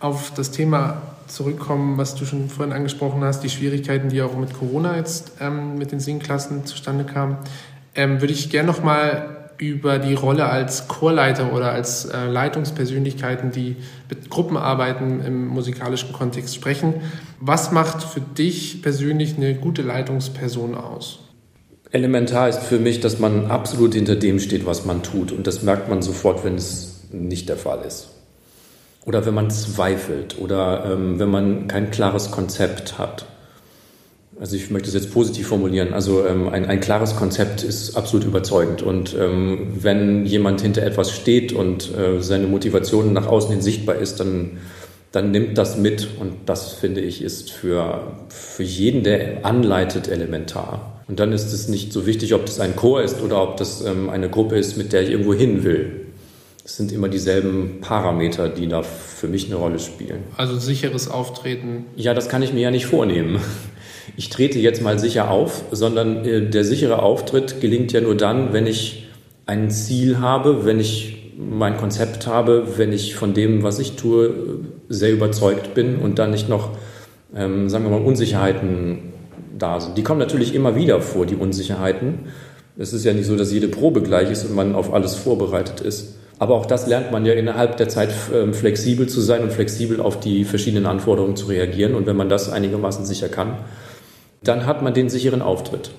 auf 0.00 0.32
das 0.34 0.50
Thema 0.50 1.02
zurückkommen, 1.26 1.96
was 1.96 2.14
du 2.14 2.24
schon 2.24 2.48
vorhin 2.48 2.74
angesprochen 2.74 3.22
hast, 3.22 3.42
die 3.42 3.50
Schwierigkeiten, 3.50 4.08
die 4.08 4.20
auch 4.22 4.36
mit 4.36 4.52
Corona 4.52 4.96
jetzt 4.96 5.32
ähm, 5.40 5.78
mit 5.78 5.92
den 5.92 6.00
Singklassen 6.00 6.66
zustande 6.66 7.04
kamen, 7.04 7.38
ähm, 7.94 8.20
würde 8.20 8.32
ich 8.32 8.50
gerne 8.50 8.66
noch 8.66 8.82
mal 8.82 9.36
über 9.58 9.98
die 9.98 10.14
Rolle 10.14 10.46
als 10.46 10.88
Chorleiter 10.88 11.52
oder 11.52 11.70
als 11.70 12.06
äh, 12.06 12.26
Leitungspersönlichkeiten, 12.26 13.52
die 13.52 13.76
mit 14.08 14.30
Gruppen 14.30 14.56
arbeiten 14.56 15.20
im 15.20 15.48
musikalischen 15.48 16.12
Kontext 16.12 16.54
sprechen. 16.54 16.94
Was 17.40 17.70
macht 17.70 18.02
für 18.02 18.22
dich 18.22 18.82
persönlich 18.82 19.36
eine 19.36 19.54
gute 19.54 19.82
Leitungsperson 19.82 20.74
aus? 20.74 21.20
Elementar 21.92 22.48
ist 22.48 22.60
für 22.60 22.78
mich, 22.78 23.00
dass 23.00 23.18
man 23.18 23.50
absolut 23.50 23.94
hinter 23.94 24.16
dem 24.16 24.38
steht, 24.38 24.66
was 24.66 24.84
man 24.84 25.02
tut. 25.02 25.32
Und 25.32 25.46
das 25.46 25.62
merkt 25.62 25.88
man 25.88 26.02
sofort, 26.02 26.44
wenn 26.44 26.54
es 26.54 27.00
nicht 27.10 27.48
der 27.48 27.56
Fall 27.56 27.84
ist 27.86 28.08
oder 29.04 29.24
wenn 29.26 29.34
man 29.34 29.50
zweifelt 29.50 30.38
oder 30.38 30.84
ähm, 30.92 31.18
wenn 31.18 31.30
man 31.30 31.68
kein 31.68 31.90
klares 31.90 32.30
Konzept 32.30 32.98
hat. 32.98 33.26
Also 34.38 34.56
ich 34.56 34.70
möchte 34.70 34.88
es 34.88 34.94
jetzt 34.94 35.12
positiv 35.12 35.48
formulieren. 35.48 35.92
Also 35.92 36.26
ähm, 36.26 36.48
ein, 36.48 36.64
ein 36.64 36.80
klares 36.80 37.16
Konzept 37.16 37.62
ist 37.62 37.96
absolut 37.96 38.26
überzeugend. 38.26 38.82
Und 38.82 39.14
ähm, 39.18 39.72
wenn 39.80 40.24
jemand 40.24 40.60
hinter 40.62 40.82
etwas 40.82 41.10
steht 41.10 41.52
und 41.52 41.94
äh, 41.94 42.22
seine 42.22 42.46
Motivation 42.46 43.12
nach 43.12 43.26
außen 43.26 43.50
hin 43.50 43.60
sichtbar 43.60 43.96
ist, 43.96 44.20
dann, 44.20 44.58
dann 45.12 45.30
nimmt 45.30 45.58
das 45.58 45.76
mit. 45.76 46.08
Und 46.18 46.32
das, 46.46 46.72
finde 46.72 47.00
ich, 47.02 47.20
ist 47.20 47.50
für, 47.50 48.14
für 48.28 48.62
jeden, 48.62 49.02
der 49.02 49.44
anleitet, 49.44 50.08
elementar. 50.08 50.99
Und 51.10 51.18
dann 51.18 51.32
ist 51.32 51.52
es 51.52 51.66
nicht 51.66 51.92
so 51.92 52.06
wichtig, 52.06 52.34
ob 52.34 52.46
das 52.46 52.60
ein 52.60 52.76
Chor 52.76 53.02
ist 53.02 53.20
oder 53.20 53.42
ob 53.42 53.56
das 53.56 53.84
ähm, 53.84 54.08
eine 54.10 54.30
Gruppe 54.30 54.56
ist, 54.56 54.76
mit 54.76 54.92
der 54.92 55.02
ich 55.02 55.10
irgendwo 55.10 55.34
hin 55.34 55.64
will. 55.64 56.06
Es 56.64 56.76
sind 56.76 56.92
immer 56.92 57.08
dieselben 57.08 57.80
Parameter, 57.80 58.48
die 58.48 58.68
da 58.68 58.84
für 58.84 59.26
mich 59.26 59.46
eine 59.46 59.56
Rolle 59.56 59.80
spielen. 59.80 60.22
Also 60.36 60.56
sicheres 60.56 61.10
Auftreten. 61.10 61.86
Ja, 61.96 62.14
das 62.14 62.28
kann 62.28 62.44
ich 62.44 62.52
mir 62.52 62.60
ja 62.60 62.70
nicht 62.70 62.86
vornehmen. 62.86 63.40
Ich 64.16 64.28
trete 64.28 64.60
jetzt 64.60 64.82
mal 64.82 65.00
sicher 65.00 65.30
auf, 65.30 65.64
sondern 65.72 66.24
äh, 66.24 66.48
der 66.48 66.64
sichere 66.64 67.02
Auftritt 67.02 67.60
gelingt 67.60 67.92
ja 67.92 68.00
nur 68.00 68.16
dann, 68.16 68.52
wenn 68.52 68.68
ich 68.68 69.08
ein 69.46 69.70
Ziel 69.70 70.20
habe, 70.20 70.64
wenn 70.64 70.78
ich 70.78 71.32
mein 71.36 71.76
Konzept 71.76 72.28
habe, 72.28 72.76
wenn 72.76 72.92
ich 72.92 73.16
von 73.16 73.34
dem, 73.34 73.64
was 73.64 73.80
ich 73.80 73.96
tue, 73.96 74.32
sehr 74.88 75.10
überzeugt 75.10 75.74
bin 75.74 75.96
und 75.96 76.20
dann 76.20 76.30
nicht 76.30 76.48
noch, 76.48 76.70
ähm, 77.34 77.68
sagen 77.68 77.84
wir 77.84 77.98
mal, 77.98 78.04
Unsicherheiten 78.04 79.09
da 79.60 79.80
sind. 79.80 79.96
Die 79.96 80.02
kommen 80.02 80.20
natürlich 80.20 80.54
immer 80.54 80.74
wieder 80.74 81.00
vor, 81.00 81.26
die 81.26 81.36
Unsicherheiten. 81.36 82.28
Es 82.76 82.92
ist 82.92 83.04
ja 83.04 83.12
nicht 83.12 83.26
so, 83.26 83.36
dass 83.36 83.52
jede 83.52 83.68
Probe 83.68 84.02
gleich 84.02 84.30
ist 84.30 84.44
und 84.44 84.54
man 84.54 84.74
auf 84.74 84.92
alles 84.92 85.14
vorbereitet 85.14 85.80
ist. 85.80 86.16
Aber 86.38 86.54
auch 86.54 86.64
das 86.64 86.86
lernt 86.86 87.12
man 87.12 87.26
ja 87.26 87.34
innerhalb 87.34 87.76
der 87.76 87.90
Zeit 87.90 88.14
ähm, 88.34 88.54
flexibel 88.54 89.06
zu 89.06 89.20
sein 89.20 89.42
und 89.42 89.52
flexibel 89.52 90.00
auf 90.00 90.18
die 90.20 90.44
verschiedenen 90.44 90.86
Anforderungen 90.86 91.36
zu 91.36 91.46
reagieren. 91.46 91.94
Und 91.94 92.06
wenn 92.06 92.16
man 92.16 92.30
das 92.30 92.48
einigermaßen 92.48 93.04
sicher 93.04 93.28
kann, 93.28 93.58
dann 94.42 94.64
hat 94.64 94.82
man 94.82 94.94
den 94.94 95.10
sicheren 95.10 95.42
Auftritt. 95.42 95.90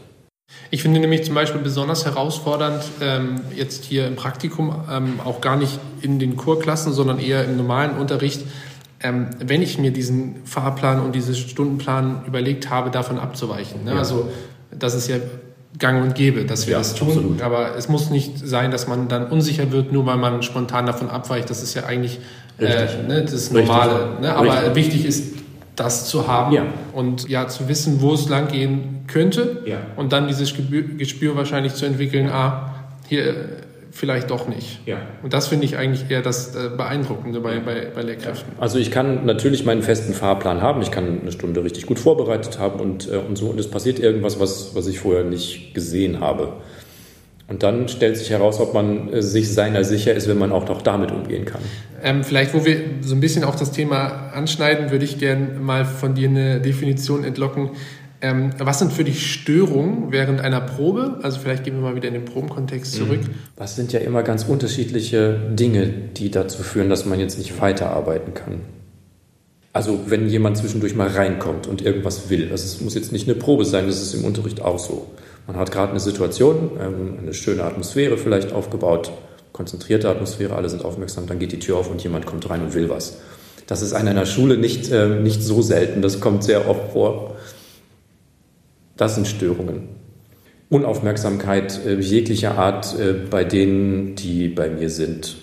Ich 0.72 0.82
finde 0.82 1.00
nämlich 1.00 1.24
zum 1.24 1.36
Beispiel 1.36 1.62
besonders 1.62 2.06
herausfordernd, 2.06 2.84
ähm, 3.02 3.42
jetzt 3.56 3.84
hier 3.84 4.08
im 4.08 4.16
Praktikum, 4.16 4.74
ähm, 4.90 5.20
auch 5.24 5.42
gar 5.42 5.58
nicht 5.58 5.80
in 6.02 6.18
den 6.18 6.38
Kurklassen, 6.38 6.94
sondern 6.94 7.20
eher 7.20 7.46
im 7.46 7.58
normalen 7.58 7.98
Unterricht, 7.98 8.42
ähm, 9.04 9.28
wenn 9.40 9.62
ich 9.62 9.78
mir 9.78 9.92
diesen 9.92 10.46
Fahrplan 10.46 11.00
und 11.00 11.14
diesen 11.14 11.36
Stundenplan 11.36 12.24
überlegt 12.26 12.70
habe, 12.70 12.92
davon 12.92 13.20
abzuweichen. 13.20 13.84
Ne? 13.84 13.92
Ja. 13.92 13.98
Also 13.98 14.30
das 14.72 14.94
ist 14.94 15.08
ja 15.08 15.18
gang 15.80 16.04
und 16.04 16.16
gäbe, 16.16 16.46
dass 16.46 16.68
wir 16.68 16.74
ja, 16.74 16.78
das 16.78 16.94
tun. 16.96 17.10
Absolut. 17.10 17.42
Aber 17.42 17.76
es 17.76 17.90
muss 17.90 18.10
nicht 18.10 18.38
sein, 18.38 18.72
dass 18.72 18.88
man 18.88 19.08
dann 19.08 19.28
unsicher 19.28 19.72
wird, 19.72 19.92
nur 19.92 20.06
weil 20.06 20.18
man 20.18 20.44
spontan 20.44 20.86
davon 20.86 21.10
abweicht. 21.10 21.50
Das 21.50 21.64
ist 21.64 21.74
ja 21.74 21.86
eigentlich 21.86 22.20
äh, 22.60 22.86
ne, 23.08 23.24
das 23.24 23.52
Normale. 23.52 24.20
Ne? 24.22 24.34
Aber 24.36 24.52
Richtig. 24.52 24.76
wichtig 24.76 25.06
ist, 25.06 25.34
das 25.76 26.08
zu 26.08 26.28
haben 26.28 26.54
ja. 26.54 26.66
und 26.94 27.30
ja 27.30 27.48
zu 27.48 27.68
wissen, 27.68 28.02
wo 28.02 28.14
es 28.14 28.30
lang 28.30 28.50
gehen 28.50 29.06
könnte 29.08 29.64
ja. 29.66 29.78
und 29.96 30.14
dann 30.14 30.28
dieses 30.28 30.54
Gespür 30.98 31.36
wahrscheinlich 31.36 31.74
zu 31.74 31.86
entwickeln, 31.86 32.30
ah, 32.30 32.76
hier 33.08 33.34
vielleicht 33.92 34.32
doch 34.32 34.48
nicht. 34.48 34.80
Ja. 34.86 34.98
Und 35.22 35.34
das 35.34 35.50
finde 35.50 35.66
ich 35.66 35.78
eigentlich 35.78 36.10
eher 36.10 36.22
das 36.22 36.56
äh, 36.56 36.70
Beeindruckende 36.76 37.42
bei, 37.42 37.60
bei, 37.60 37.88
bei 37.94 38.02
Lehrkräften. 38.02 38.54
Also 38.58 38.80
ich 38.80 38.90
kann 38.90 39.26
natürlich 39.26 39.66
meinen 39.66 39.84
festen 39.84 40.14
Fahrplan 40.14 40.62
haben, 40.62 40.82
ich 40.82 40.92
kann 40.92 41.22
eine 41.22 41.32
Stunde 41.32 41.64
richtig 41.64 41.86
gut 41.86 42.00
vorbereitet 42.00 42.58
haben 42.58 42.80
und, 42.80 43.12
äh, 43.12 43.18
und 43.18 43.38
so 43.38 43.48
und 43.48 43.60
es 43.60 43.70
passiert 43.70 44.00
irgendwas, 44.00 44.40
was, 44.40 44.74
was 44.76 44.88
ich 44.88 45.00
vorher 45.00 45.24
nicht 45.24 45.74
gesehen 45.74 46.20
habe. 46.22 46.54
Und 47.52 47.64
dann 47.64 47.90
stellt 47.90 48.16
sich 48.16 48.30
heraus, 48.30 48.62
ob 48.62 48.74
man 48.74 49.12
äh, 49.12 49.22
sich 49.22 49.54
seiner 49.54 49.84
sicher 49.84 50.14
ist, 50.14 50.30
wenn 50.30 50.38
man 50.38 50.54
auch 50.54 50.70
noch 50.70 50.82
damit 50.82 51.12
umgehen 51.12 51.44
kann. 51.44 51.60
Ähm, 52.02 52.24
vielleicht, 52.24 52.54
wo 52.54 52.64
wir 52.64 52.78
so 53.02 53.14
ein 53.14 53.20
bisschen 53.20 53.44
auch 53.44 53.56
das 53.56 53.74
Thema 53.74 54.32
anschneiden, 54.34 54.90
würde 54.90 55.04
ich 55.04 55.20
gerne 55.20 55.60
mal 55.60 55.84
von 55.84 56.16
dir 56.16 56.30
eine 56.30 56.62
Definition 56.62 57.26
entlocken. 57.26 57.72
Ähm, 58.22 58.52
was 58.60 58.80
sind 58.80 58.94
für 58.94 59.04
dich 59.04 59.34
Störungen 59.34 60.12
während 60.12 60.42
einer 60.42 60.62
Probe? 60.62 61.20
Also 61.24 61.40
vielleicht 61.40 61.64
gehen 61.64 61.76
wir 61.76 61.82
mal 61.82 61.96
wieder 61.96 62.08
in 62.08 62.14
den 62.14 62.26
Probenkontext 62.26 62.94
zurück. 62.94 63.22
Das 63.56 63.74
mhm. 63.74 63.76
sind 63.78 63.94
ja 63.94 64.00
immer 64.00 64.22
ganz 64.22 64.44
unterschiedliche 64.44 65.40
Dinge, 65.52 65.88
die 65.88 66.30
dazu 66.30 66.62
führen, 66.62 66.90
dass 66.90 67.06
man 67.06 67.20
jetzt 67.20 67.38
nicht 67.38 67.60
weiterarbeiten 67.60 68.34
kann. 68.34 68.62
Also 69.74 70.02
wenn 70.08 70.28
jemand 70.28 70.58
zwischendurch 70.58 70.96
mal 70.96 71.08
reinkommt 71.08 71.66
und 71.66 71.82
irgendwas 71.82 72.30
will, 72.30 72.50
also 72.52 72.64
es 72.64 72.82
muss 72.82 72.94
jetzt 72.94 73.12
nicht 73.12 73.28
eine 73.28 73.36
Probe 73.36 73.64
sein, 73.66 73.88
das 73.88 74.02
ist 74.02 74.14
im 74.14 74.26
Unterricht 74.26 74.62
auch 74.62 74.78
so. 74.78 75.08
Man 75.48 75.56
hat 75.56 75.72
gerade 75.72 75.92
eine 75.92 76.00
Situation, 76.00 76.72
ähm, 76.80 77.20
eine 77.22 77.34
schöne 77.34 77.64
Atmosphäre 77.64 78.18
vielleicht 78.18 78.52
aufgebaut, 78.52 79.12
konzentrierte 79.54 80.10
Atmosphäre, 80.10 80.56
alle 80.56 80.70
sind 80.70 80.84
aufmerksam, 80.84 81.26
dann 81.26 81.40
geht 81.40 81.54
die 81.54 81.60
Tür 81.60 81.78
auf 81.78 81.90
und 81.90 82.04
jemand 82.04 82.26
kommt 82.26 82.50
rein 82.50 82.62
und 82.62 82.74
will 82.74 82.90
was. 82.90 83.18
Das 83.66 83.82
ist 83.82 83.94
an 83.94 84.08
einer 84.08 84.26
Schule 84.26 84.58
nicht, 84.58 84.92
äh, 84.92 85.08
nicht 85.08 85.42
so 85.42 85.62
selten, 85.62 86.02
das 86.02 86.20
kommt 86.20 86.44
sehr 86.44 86.70
oft 86.70 86.92
vor. 86.92 87.38
Das 89.02 89.16
sind 89.16 89.28
Störungen. 89.28 89.88
Unaufmerksamkeit 90.70 91.84
äh, 91.88 92.00
jeglicher 92.00 92.60
Art 92.60 92.96
äh, 93.00 93.14
bei 93.14 93.44
denen, 93.44 94.14
die 94.14 94.48
bei 94.48 94.70
mir 94.70 94.92
sind. 94.92 95.38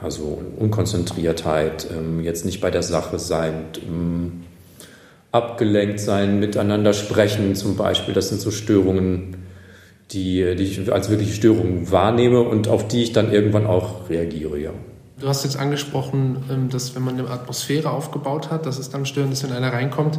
Also 0.00 0.40
Unkonzentriertheit, 0.56 1.88
ähm, 1.94 2.20
jetzt 2.20 2.46
nicht 2.46 2.62
bei 2.62 2.70
der 2.70 2.82
Sache 2.82 3.18
sein, 3.18 3.64
ähm, 3.86 4.44
abgelenkt 5.32 6.00
sein, 6.00 6.40
miteinander 6.40 6.94
sprechen 6.94 7.54
zum 7.56 7.76
Beispiel. 7.76 8.14
Das 8.14 8.30
sind 8.30 8.40
so 8.40 8.50
Störungen, 8.50 9.36
die, 10.10 10.56
die 10.56 10.62
ich 10.62 10.90
als 10.90 11.10
wirkliche 11.10 11.34
Störungen 11.34 11.90
wahrnehme 11.90 12.40
und 12.40 12.68
auf 12.68 12.88
die 12.88 13.02
ich 13.02 13.12
dann 13.12 13.30
irgendwann 13.30 13.66
auch 13.66 14.08
reagiere, 14.08 14.58
ja. 14.58 14.70
Du 15.18 15.28
hast 15.28 15.44
jetzt 15.44 15.58
angesprochen, 15.58 16.42
ähm, 16.50 16.70
dass 16.70 16.94
wenn 16.94 17.02
man 17.02 17.18
eine 17.18 17.28
Atmosphäre 17.28 17.90
aufgebaut 17.90 18.50
hat, 18.50 18.64
dass 18.64 18.78
es 18.78 18.88
dann 18.88 19.04
störend 19.04 19.34
ist, 19.34 19.42
wenn 19.42 19.52
einer 19.52 19.74
reinkommt. 19.74 20.18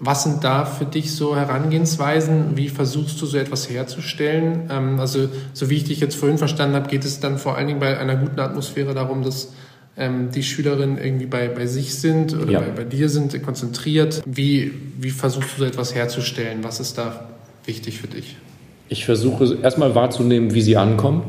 Was 0.00 0.24
sind 0.24 0.42
da 0.42 0.64
für 0.64 0.84
dich 0.84 1.14
so 1.14 1.36
Herangehensweisen? 1.36 2.56
Wie 2.56 2.68
versuchst 2.68 3.20
du 3.22 3.26
so 3.26 3.38
etwas 3.38 3.70
herzustellen? 3.70 4.68
Ähm, 4.70 4.98
also, 4.98 5.28
so 5.52 5.70
wie 5.70 5.76
ich 5.76 5.84
dich 5.84 6.00
jetzt 6.00 6.16
vorhin 6.16 6.38
verstanden 6.38 6.74
habe, 6.74 6.88
geht 6.88 7.04
es 7.04 7.20
dann 7.20 7.38
vor 7.38 7.56
allen 7.56 7.68
Dingen 7.68 7.80
bei 7.80 7.96
einer 7.98 8.16
guten 8.16 8.40
Atmosphäre 8.40 8.92
darum, 8.94 9.22
dass 9.22 9.52
ähm, 9.96 10.30
die 10.32 10.42
Schülerinnen 10.42 10.98
irgendwie 10.98 11.26
bei, 11.26 11.48
bei 11.48 11.66
sich 11.66 11.94
sind 11.94 12.34
oder 12.34 12.50
ja. 12.50 12.60
bei, 12.60 12.70
bei, 12.70 12.84
dir 12.84 13.08
sind, 13.08 13.40
konzentriert. 13.42 14.22
Wie, 14.26 14.72
wie 14.98 15.10
versuchst 15.10 15.50
du 15.56 15.58
so 15.60 15.64
etwas 15.64 15.94
herzustellen? 15.94 16.64
Was 16.64 16.80
ist 16.80 16.98
da 16.98 17.28
wichtig 17.64 18.00
für 18.00 18.08
dich? 18.08 18.36
Ich 18.88 19.04
versuche 19.04 19.58
erstmal 19.62 19.94
wahrzunehmen, 19.94 20.54
wie 20.54 20.62
sie 20.62 20.76
ankommen. 20.76 21.22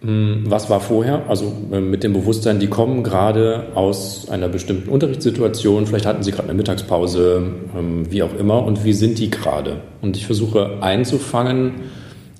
Hm, 0.00 0.44
was 0.46 0.70
war 0.70 0.80
vorher? 0.80 1.28
Also 1.28 1.52
äh, 1.72 1.80
mit 1.80 2.04
dem 2.04 2.12
Bewusstsein, 2.12 2.60
die 2.60 2.68
kommen 2.68 3.02
gerade 3.02 3.66
aus 3.74 4.28
einer 4.30 4.48
bestimmten 4.48 4.88
Unterrichtssituation, 4.90 5.86
vielleicht 5.86 6.06
hatten 6.06 6.22
sie 6.22 6.30
gerade 6.30 6.48
eine 6.48 6.56
Mittagspause, 6.56 7.42
ähm, 7.76 8.10
wie 8.10 8.22
auch 8.22 8.34
immer, 8.38 8.64
und 8.64 8.84
wie 8.84 8.92
sind 8.92 9.18
die 9.18 9.30
gerade? 9.30 9.80
Und 10.00 10.16
ich 10.16 10.26
versuche 10.26 10.82
einzufangen, 10.82 11.72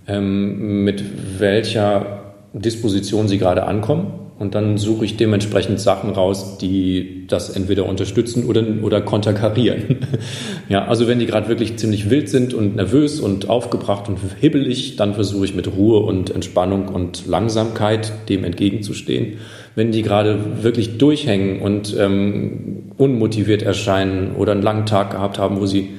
ähm, 0.07 0.85
mit 0.85 1.03
welcher 1.41 2.35
Disposition 2.53 3.27
sie 3.27 3.39
gerade 3.39 3.65
ankommen 3.65 4.28
und 4.39 4.55
dann 4.55 4.79
suche 4.79 5.05
ich 5.05 5.17
dementsprechend 5.17 5.81
Sachen 5.81 6.11
raus, 6.11 6.59
die 6.59 7.25
das 7.27 7.51
entweder 7.51 7.87
unterstützen 7.87 8.45
oder, 8.45 8.63
oder 8.83 9.01
konterkarieren. 9.01 9.99
ja, 10.69 10.87
also 10.87 11.09
wenn 11.09 11.19
die 11.19 11.27
gerade 11.27 11.49
wirklich 11.49 11.77
ziemlich 11.77 12.09
wild 12.09 12.29
sind 12.29 12.55
und 12.55 12.77
nervös 12.77 13.19
und 13.19 13.49
aufgebracht 13.49 14.09
und 14.09 14.19
hibbelig, 14.41 14.95
dann 14.97 15.15
versuche 15.15 15.45
ich 15.45 15.55
mit 15.55 15.67
Ruhe 15.77 16.01
und 16.01 16.31
Entspannung 16.31 16.87
und 16.89 17.27
Langsamkeit 17.27 18.13
dem 18.29 18.45
entgegenzustehen. 18.45 19.39
Wenn 19.75 19.91
die 19.91 20.03
gerade 20.03 20.63
wirklich 20.63 20.99
durchhängen 20.99 21.61
und 21.61 21.97
ähm, 21.99 22.93
unmotiviert 22.97 23.63
erscheinen 23.63 24.37
oder 24.37 24.53
einen 24.53 24.63
langen 24.63 24.87
Tag 24.87 25.11
gehabt 25.11 25.39
haben, 25.39 25.61
wo 25.61 25.67
sie 25.67 25.91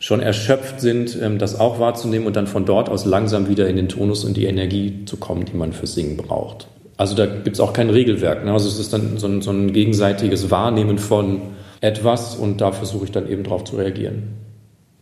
schon 0.00 0.20
erschöpft 0.20 0.80
sind, 0.80 1.16
ähm, 1.22 1.38
das 1.38 1.58
auch 1.58 1.78
wahrzunehmen 1.78 2.26
und 2.26 2.34
dann 2.34 2.48
von 2.48 2.64
dort 2.64 2.88
aus 2.88 3.04
langsam 3.04 3.48
wieder 3.48 3.68
in 3.68 3.76
den 3.76 3.88
Tonus 3.88 4.24
und 4.24 4.36
die 4.36 4.46
Energie 4.46 5.04
zu 5.06 5.16
kommen, 5.16 5.44
die 5.44 5.56
man 5.56 5.72
für 5.72 5.86
Singen 5.86 6.16
braucht. 6.16 6.66
Also 6.96 7.14
da 7.14 7.26
gibt 7.26 7.56
es 7.56 7.60
auch 7.60 7.72
kein 7.72 7.90
Regelwerk. 7.90 8.44
Ne? 8.44 8.52
Also 8.52 8.68
es 8.68 8.78
ist 8.78 8.92
dann 8.92 9.18
so 9.18 9.26
ein, 9.26 9.42
so 9.42 9.50
ein 9.50 9.72
gegenseitiges 9.72 10.50
Wahrnehmen 10.50 10.98
von 10.98 11.42
etwas 11.80 12.36
und 12.36 12.60
da 12.60 12.72
versuche 12.72 13.04
ich 13.04 13.12
dann 13.12 13.28
eben 13.28 13.42
darauf 13.42 13.64
zu 13.64 13.76
reagieren. 13.76 14.34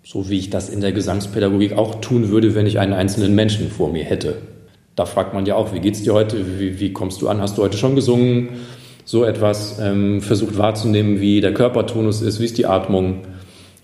So 0.02 0.28
wie 0.28 0.38
ich 0.38 0.50
das 0.50 0.68
in 0.68 0.80
der 0.80 0.92
Gesangspädagogik 0.92 1.78
auch 1.78 2.00
tun 2.00 2.28
würde, 2.28 2.54
wenn 2.54 2.66
ich 2.66 2.78
einen 2.78 2.92
einzelnen 2.92 3.34
Menschen 3.34 3.70
vor 3.70 3.90
mir 3.90 4.04
hätte. 4.04 4.36
Da 4.96 5.06
fragt 5.06 5.34
man 5.34 5.46
ja 5.46 5.54
auch, 5.54 5.72
wie 5.72 5.80
geht's 5.80 6.02
dir 6.02 6.14
heute? 6.14 6.60
Wie, 6.60 6.78
wie 6.78 6.92
kommst 6.92 7.22
du 7.22 7.28
an? 7.28 7.40
Hast 7.40 7.58
du 7.58 7.62
heute 7.62 7.78
schon 7.78 7.94
gesungen? 7.94 8.50
So 9.04 9.24
etwas 9.24 9.78
ähm, 9.80 10.20
versucht 10.20 10.58
wahrzunehmen, 10.58 11.20
wie 11.20 11.40
der 11.40 11.54
Körpertonus 11.54 12.22
ist, 12.22 12.40
wie 12.40 12.44
ist 12.44 12.58
die 12.58 12.66
Atmung 12.66 13.22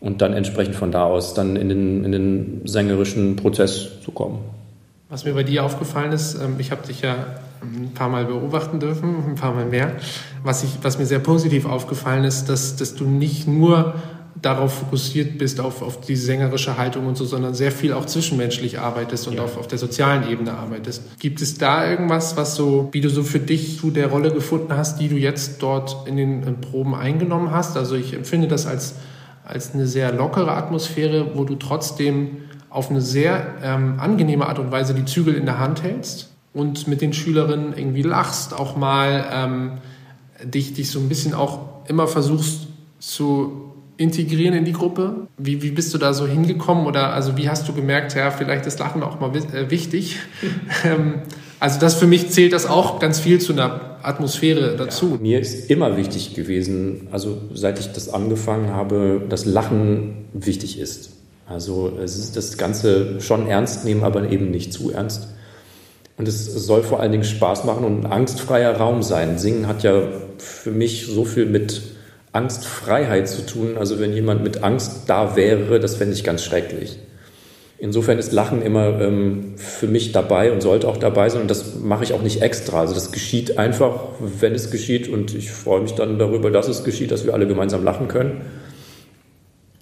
und 0.01 0.23
dann 0.23 0.33
entsprechend 0.33 0.75
von 0.75 0.93
da 0.93 1.05
aus 1.05 1.35
dann 1.35 1.57
in 1.57 1.69
den, 1.69 2.05
in 2.05 2.13
den 2.13 2.63
sängerischen 2.65 3.37
Prozess 3.37 4.01
zu 4.03 4.13
kommen. 4.13 4.39
Was 5.09 5.25
mir 5.25 5.35
bei 5.35 5.43
dir 5.43 5.65
aufgefallen 5.65 6.13
ist, 6.13 6.37
ähm, 6.37 6.57
ich 6.59 6.71
habe 6.71 6.87
dich 6.87 7.03
ja 7.03 7.17
ein 7.63 7.93
paar 7.95 8.09
Mal 8.09 8.25
beobachten 8.25 8.81
dürfen, 8.81 9.17
ein 9.27 9.35
paar 9.35 9.55
Mal 9.55 9.67
mehr. 9.67 9.93
Was, 10.43 10.65
ich, 10.65 10.79
was 10.83 10.99
mir 10.99 11.07
sehr 11.07 11.19
positiv 11.19 11.67
aufgefallen 11.67 12.25
ist, 12.25 12.47
dass, 12.49 12.77
dass 12.77 12.95
du 12.95 13.05
nicht 13.05 13.47
nur 13.47 13.95
darauf 14.41 14.73
fokussiert 14.73 15.39
bist, 15.39 15.61
auf, 15.61 15.83
auf 15.83 16.01
die 16.01 16.17
sängerische 16.17 16.79
Haltung 16.79 17.07
und 17.07 17.17
so, 17.17 17.25
sondern 17.25 17.55
sehr 17.55 17.73
viel 17.73 17.93
auch 17.93 18.07
zwischenmenschlich 18.07 18.79
arbeitest 18.79 19.29
und 19.29 19.35
ja. 19.35 19.43
auf, 19.43 19.59
auf 19.59 19.69
der 19.69 19.79
sozialen 19.79 20.31
Ebene 20.31 20.55
arbeitest. 20.55 21.19
Gibt 21.19 21.43
es 21.43 21.59
da 21.59 21.89
irgendwas, 21.89 22.37
was 22.37 22.57
so, 22.57 22.89
wie 22.93 23.01
du 23.01 23.11
so 23.11 23.23
für 23.23 23.41
dich 23.41 23.79
zu 23.79 23.91
der 23.91 24.07
Rolle 24.07 24.33
gefunden 24.33 24.75
hast, 24.75 24.99
die 24.99 25.09
du 25.09 25.17
jetzt 25.17 25.63
dort 25.63 26.09
in 26.09 26.17
den 26.17 26.61
Proben 26.61 26.95
eingenommen 26.95 27.51
hast? 27.51 27.77
Also 27.77 27.97
ich 27.97 28.15
empfinde 28.15 28.49
das 28.49 28.67
als, 28.67 28.95
als 29.45 29.75
eine 29.75 29.87
sehr 29.87 30.13
lockere 30.13 30.53
Atmosphäre, 30.53 31.33
wo 31.35 31.45
du 31.45 31.57
trotzdem 31.57 32.39
auf 32.71 32.89
eine 32.89 33.01
sehr 33.01 33.55
ähm, 33.63 33.99
angenehme 33.99 34.47
Art 34.47 34.59
und 34.59 34.71
Weise 34.71 34.95
die 34.95 35.05
Zügel 35.05 35.35
in 35.35 35.45
der 35.45 35.59
Hand 35.59 35.83
hältst 35.83 36.30
und 36.53 36.89
mit 36.89 37.01
den 37.01 37.13
Schülerinnen 37.13 37.77
irgendwie 37.77 38.03
lachst, 38.03 38.55
auch 38.55 38.77
mal 38.77 39.27
ähm, 39.33 39.73
dich, 40.45 40.75
dich 40.75 40.91
so 40.91 40.99
ein 40.99 41.09
bisschen 41.09 41.35
auch 41.35 41.61
immer 41.87 42.07
versuchst 42.07 42.69
zu 42.99 43.71
integrieren 44.01 44.55
in 44.55 44.65
die 44.65 44.73
Gruppe? 44.73 45.29
Wie, 45.37 45.63
wie 45.63 45.71
bist 45.71 45.93
du 45.93 45.99
da 45.99 46.15
so 46.15 46.27
hingekommen 46.27 46.87
oder 46.87 47.13
also 47.13 47.37
wie 47.37 47.51
hast 47.51 47.69
du 47.69 47.75
gemerkt, 47.75 48.15
ja, 48.15 48.31
vielleicht 48.31 48.65
ist 48.67 48.79
Lachen 48.79 49.03
auch 49.03 49.21
mal 49.21 49.31
äh, 49.37 49.71
wichtig? 49.71 50.17
ähm, 50.85 51.17
also 51.61 51.79
das 51.79 51.95
für 51.95 52.07
mich 52.07 52.31
zählt 52.31 52.55
das 52.55 52.65
auch 52.65 52.99
ganz 52.99 53.21
viel 53.21 53.41
zu 53.41 53.53
einer 53.53 53.99
Atmosphäre 54.03 54.77
dazu. 54.77 55.11
Ja, 55.13 55.19
mir 55.21 55.41
ist 55.41 55.71
immer 55.71 55.99
wichtig 55.99 56.35
gewesen, 56.35 57.09
also 57.11 57.37
seit 57.53 57.79
ich 57.79 57.93
das 57.93 58.09
angefangen 58.09 58.71
habe, 58.71 59.21
dass 59.29 59.45
Lachen 59.45 60.25
wichtig 60.33 60.81
ist. 60.81 61.11
Also 61.47 61.99
es 62.03 62.17
ist 62.17 62.37
das 62.37 62.57
Ganze 62.57 63.21
schon 63.21 63.49
ernst 63.49 63.85
nehmen, 63.85 64.05
aber 64.05 64.31
eben 64.31 64.51
nicht 64.51 64.73
zu 64.73 64.93
ernst. 64.93 65.29
Und 66.21 66.29
es 66.29 66.45
soll 66.45 66.83
vor 66.83 67.01
allen 67.01 67.13
Dingen 67.13 67.25
Spaß 67.25 67.65
machen 67.65 67.83
und 67.83 68.05
ein 68.05 68.13
angstfreier 68.13 68.77
Raum 68.77 69.03
sein. 69.03 69.39
Singen 69.39 69.67
hat 69.67 69.83
ja 69.83 70.03
für 70.37 70.71
mich 70.71 71.07
so 71.07 71.25
viel 71.25 71.47
mit 71.47 71.81
Angstfreiheit 72.33 73.27
zu 73.27 73.47
tun. 73.47 73.79
Also 73.79 74.01
wenn 74.01 74.13
jemand 74.13 74.43
mit 74.43 74.63
Angst 74.63 75.05
da 75.07 75.35
wäre, 75.35 75.81
das 75.81 75.95
fände 75.95 76.13
ich 76.13 76.23
ganz 76.23 76.45
schrecklich. 76.45 76.99
Insofern 77.79 78.19
ist 78.19 78.33
Lachen 78.33 78.61
immer 78.61 79.01
ähm, 79.01 79.55
für 79.57 79.87
mich 79.87 80.13
dabei 80.13 80.53
und 80.53 80.61
sollte 80.61 80.89
auch 80.89 80.99
dabei 80.99 81.31
sein. 81.31 81.41
Und 81.41 81.51
das 81.51 81.77
mache 81.77 82.05
ich 82.05 82.13
auch 82.13 82.21
nicht 82.21 82.43
extra. 82.43 82.81
Also 82.81 82.93
das 82.93 83.13
geschieht 83.13 83.57
einfach, 83.57 84.09
wenn 84.19 84.55
es 84.55 84.71
geschieht. 84.71 85.09
Und 85.09 85.35
ich 85.35 85.51
freue 85.51 85.81
mich 85.81 85.93
dann 85.93 86.19
darüber, 86.19 86.51
dass 86.51 86.69
es 86.69 86.85
geschieht, 86.85 87.13
dass 87.13 87.25
wir 87.25 87.33
alle 87.33 87.47
gemeinsam 87.47 87.83
lachen 87.83 88.09
können. 88.09 88.43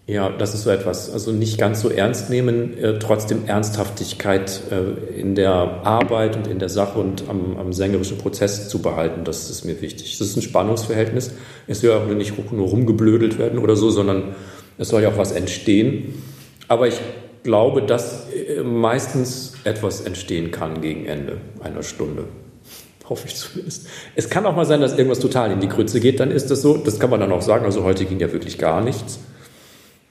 Ja, 0.09 0.31
das 0.31 0.55
ist 0.55 0.63
so 0.63 0.71
etwas. 0.71 1.11
Also 1.11 1.33
nicht 1.33 1.59
ganz 1.59 1.83
so 1.83 1.91
ernst 1.91 2.31
nehmen, 2.31 2.79
äh, 2.79 2.99
trotzdem 2.99 3.45
Ernsthaftigkeit 3.47 4.63
äh, 4.71 5.21
in 5.21 5.35
der 5.35 5.53
Arbeit 5.53 6.35
und 6.35 6.47
in 6.47 6.59
der 6.59 6.71
Sache 6.71 6.99
und 6.99 7.29
am, 7.29 7.59
am, 7.59 7.75
sängerischen 7.75 8.17
Prozess 8.17 8.71
zu 8.71 8.81
behalten. 8.81 9.25
Das 9.25 9.51
ist 9.51 9.67
mir 9.67 9.83
wichtig. 9.83 10.17
Das 10.17 10.27
ist 10.27 10.35
ein 10.35 10.41
Spannungsverhältnis. 10.41 11.33
Es 11.67 11.83
soll 11.83 11.91
auch 11.93 12.07
nicht 12.07 12.33
nur 12.51 12.69
rumgeblödelt 12.69 13.39
werden 13.39 13.59
oder 13.59 13.77
so, 13.77 13.91
sondern 13.91 14.35
es 14.79 14.89
soll 14.89 15.03
ja 15.03 15.11
auch 15.11 15.19
was 15.19 15.33
entstehen. 15.33 16.23
Aber 16.69 16.89
ich 16.89 16.99
glaube, 17.43 17.83
dass 17.83 18.29
äh, 18.33 18.63
meistens 18.63 19.57
etwas 19.65 20.01
entstehen 20.01 20.53
kann 20.53 20.81
gegen 20.81 21.05
Ende 21.05 21.37
einer 21.63 21.83
Stunde. 21.83 22.25
Hoffe 23.11 23.27
ich 23.27 23.37
zumindest. 23.37 23.87
Es 24.17 24.31
kann 24.31 24.47
auch 24.47 24.57
mal 24.57 24.65
sein, 24.65 24.81
dass 24.81 24.93
irgendwas 24.93 25.19
total 25.19 25.53
in 25.53 25.61
die 25.61 25.69
Grütze 25.69 26.01
geht, 26.01 26.19
dann 26.19 26.31
ist 26.31 26.51
das 26.51 26.63
so. 26.63 26.79
Das 26.79 26.99
kann 26.99 27.11
man 27.11 27.21
dann 27.21 27.31
auch 27.31 27.43
sagen. 27.43 27.67
Also 27.67 27.85
heute 27.85 28.07
ging 28.07 28.21
ja 28.21 28.33
wirklich 28.33 28.57
gar 28.57 28.81
nichts. 28.81 29.19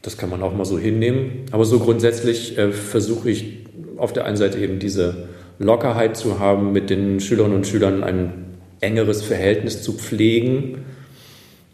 Das 0.07 0.17
kann 0.17 0.29
man 0.29 0.41
auch 0.41 0.55
mal 0.55 0.63
so 0.63 0.79
hinnehmen. 0.79 1.47
Aber 1.51 1.65
so 1.65 1.79
grundsätzlich 1.79 2.57
äh, 2.57 2.71
versuche 2.71 3.29
ich 3.29 3.65
auf 3.97 4.13
der 4.13 4.23
einen 4.23 4.37
Seite 4.37 4.57
eben 4.57 4.79
diese 4.79 5.27
Lockerheit 5.59 6.15
zu 6.15 6.39
haben, 6.39 6.71
mit 6.71 6.89
den 6.89 7.19
Schülerinnen 7.19 7.57
und 7.57 7.67
Schülern 7.67 8.05
ein 8.05 8.45
engeres 8.79 9.21
Verhältnis 9.21 9.83
zu 9.83 9.91
pflegen, 9.91 10.85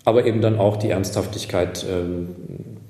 aber 0.03 0.25
eben 0.25 0.41
dann 0.41 0.57
auch 0.57 0.77
die 0.77 0.89
Ernsthaftigkeit 0.89 1.85
ähm, 1.87 2.29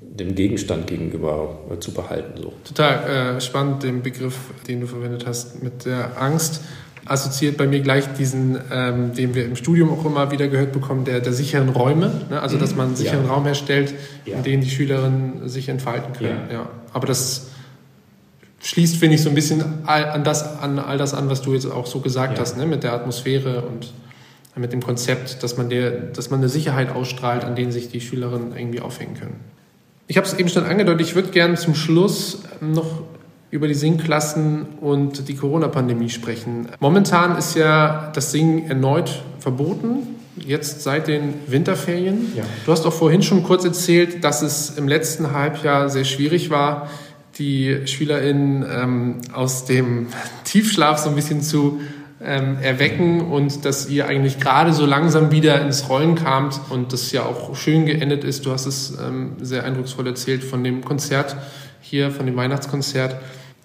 dem 0.00 0.34
Gegenstand 0.34 0.86
gegenüber 0.86 1.58
äh, 1.70 1.78
zu 1.78 1.92
behalten. 1.92 2.40
So. 2.40 2.54
Total 2.64 3.36
äh, 3.36 3.40
spannend, 3.42 3.82
den 3.82 4.02
Begriff, 4.02 4.38
den 4.66 4.80
du 4.80 4.86
verwendet 4.86 5.26
hast, 5.26 5.62
mit 5.62 5.84
der 5.84 6.22
Angst 6.22 6.62
assoziiert 7.06 7.56
bei 7.56 7.66
mir 7.66 7.80
gleich 7.80 8.04
diesen, 8.14 8.58
ähm, 8.72 9.14
den 9.14 9.34
wir 9.34 9.44
im 9.44 9.56
Studium 9.56 9.90
auch 9.90 10.04
immer 10.04 10.30
wieder 10.30 10.48
gehört 10.48 10.72
bekommen, 10.72 11.04
der, 11.04 11.20
der 11.20 11.32
sicheren 11.32 11.68
Räume. 11.68 12.10
Ne? 12.30 12.40
Also, 12.40 12.56
dass 12.56 12.74
man 12.74 12.88
einen 12.88 12.96
sicheren 12.96 13.26
ja. 13.26 13.32
Raum 13.32 13.44
herstellt, 13.44 13.94
ja. 14.24 14.36
in 14.36 14.42
dem 14.42 14.60
die 14.60 14.70
Schülerinnen 14.70 15.48
sich 15.48 15.68
entfalten 15.68 16.12
können. 16.14 16.48
Ja. 16.48 16.54
ja. 16.54 16.68
Aber 16.92 17.06
das 17.06 17.48
schließt, 18.62 18.96
finde 18.96 19.16
ich, 19.16 19.22
so 19.22 19.28
ein 19.28 19.34
bisschen 19.34 19.86
an, 19.86 20.24
das, 20.24 20.58
an 20.58 20.78
all 20.78 20.96
das 20.96 21.12
an, 21.12 21.28
was 21.28 21.42
du 21.42 21.52
jetzt 21.52 21.66
auch 21.66 21.86
so 21.86 22.00
gesagt 22.00 22.40
hast, 22.40 22.56
ne? 22.56 22.66
mit 22.66 22.82
der 22.82 22.94
Atmosphäre 22.94 23.62
und 23.62 23.92
mit 24.56 24.72
dem 24.72 24.82
Konzept, 24.82 25.42
dass 25.42 25.56
man, 25.56 25.68
der, 25.68 25.90
dass 25.90 26.30
man 26.30 26.40
eine 26.40 26.48
Sicherheit 26.48 26.94
ausstrahlt, 26.94 27.44
an 27.44 27.56
denen 27.56 27.72
sich 27.72 27.88
die 27.88 28.00
Schülerinnen 28.00 28.56
irgendwie 28.56 28.80
aufhängen 28.80 29.14
können. 29.14 29.40
Ich 30.06 30.16
habe 30.16 30.26
es 30.26 30.34
eben 30.34 30.48
schon 30.48 30.64
angedeutet, 30.64 31.06
ich 31.06 31.14
würde 31.14 31.30
gerne 31.30 31.56
zum 31.56 31.74
Schluss 31.74 32.42
noch 32.60 33.02
über 33.54 33.68
die 33.68 33.74
Singklassen 33.74 34.66
und 34.80 35.28
die 35.28 35.36
Corona-Pandemie 35.36 36.10
sprechen. 36.10 36.66
Momentan 36.80 37.38
ist 37.38 37.54
ja 37.54 38.10
das 38.12 38.32
Singen 38.32 38.68
erneut 38.68 39.22
verboten, 39.38 40.16
jetzt 40.36 40.82
seit 40.82 41.06
den 41.06 41.34
Winterferien. 41.46 42.32
Ja. 42.34 42.42
Du 42.66 42.72
hast 42.72 42.84
auch 42.84 42.92
vorhin 42.92 43.22
schon 43.22 43.44
kurz 43.44 43.64
erzählt, 43.64 44.24
dass 44.24 44.42
es 44.42 44.70
im 44.70 44.88
letzten 44.88 45.30
Halbjahr 45.30 45.88
sehr 45.88 46.02
schwierig 46.02 46.50
war, 46.50 46.90
die 47.38 47.86
SchülerInnen 47.86 48.66
ähm, 48.68 49.16
aus 49.32 49.64
dem 49.66 50.08
Tiefschlaf 50.44 50.98
so 50.98 51.10
ein 51.10 51.14
bisschen 51.14 51.40
zu 51.40 51.80
ähm, 52.20 52.58
erwecken 52.60 53.20
und 53.20 53.64
dass 53.64 53.88
ihr 53.88 54.08
eigentlich 54.08 54.40
gerade 54.40 54.72
so 54.72 54.84
langsam 54.84 55.30
wieder 55.30 55.60
ins 55.60 55.88
Rollen 55.88 56.16
kamt 56.16 56.60
und 56.70 56.92
das 56.92 57.12
ja 57.12 57.22
auch 57.22 57.54
schön 57.54 57.86
geendet 57.86 58.24
ist. 58.24 58.46
Du 58.46 58.50
hast 58.50 58.66
es 58.66 58.98
ähm, 58.98 59.36
sehr 59.40 59.62
eindrucksvoll 59.62 60.08
erzählt 60.08 60.42
von 60.42 60.64
dem 60.64 60.84
Konzert 60.84 61.36
hier, 61.80 62.10
von 62.10 62.26
dem 62.26 62.34
Weihnachtskonzert. 62.34 63.14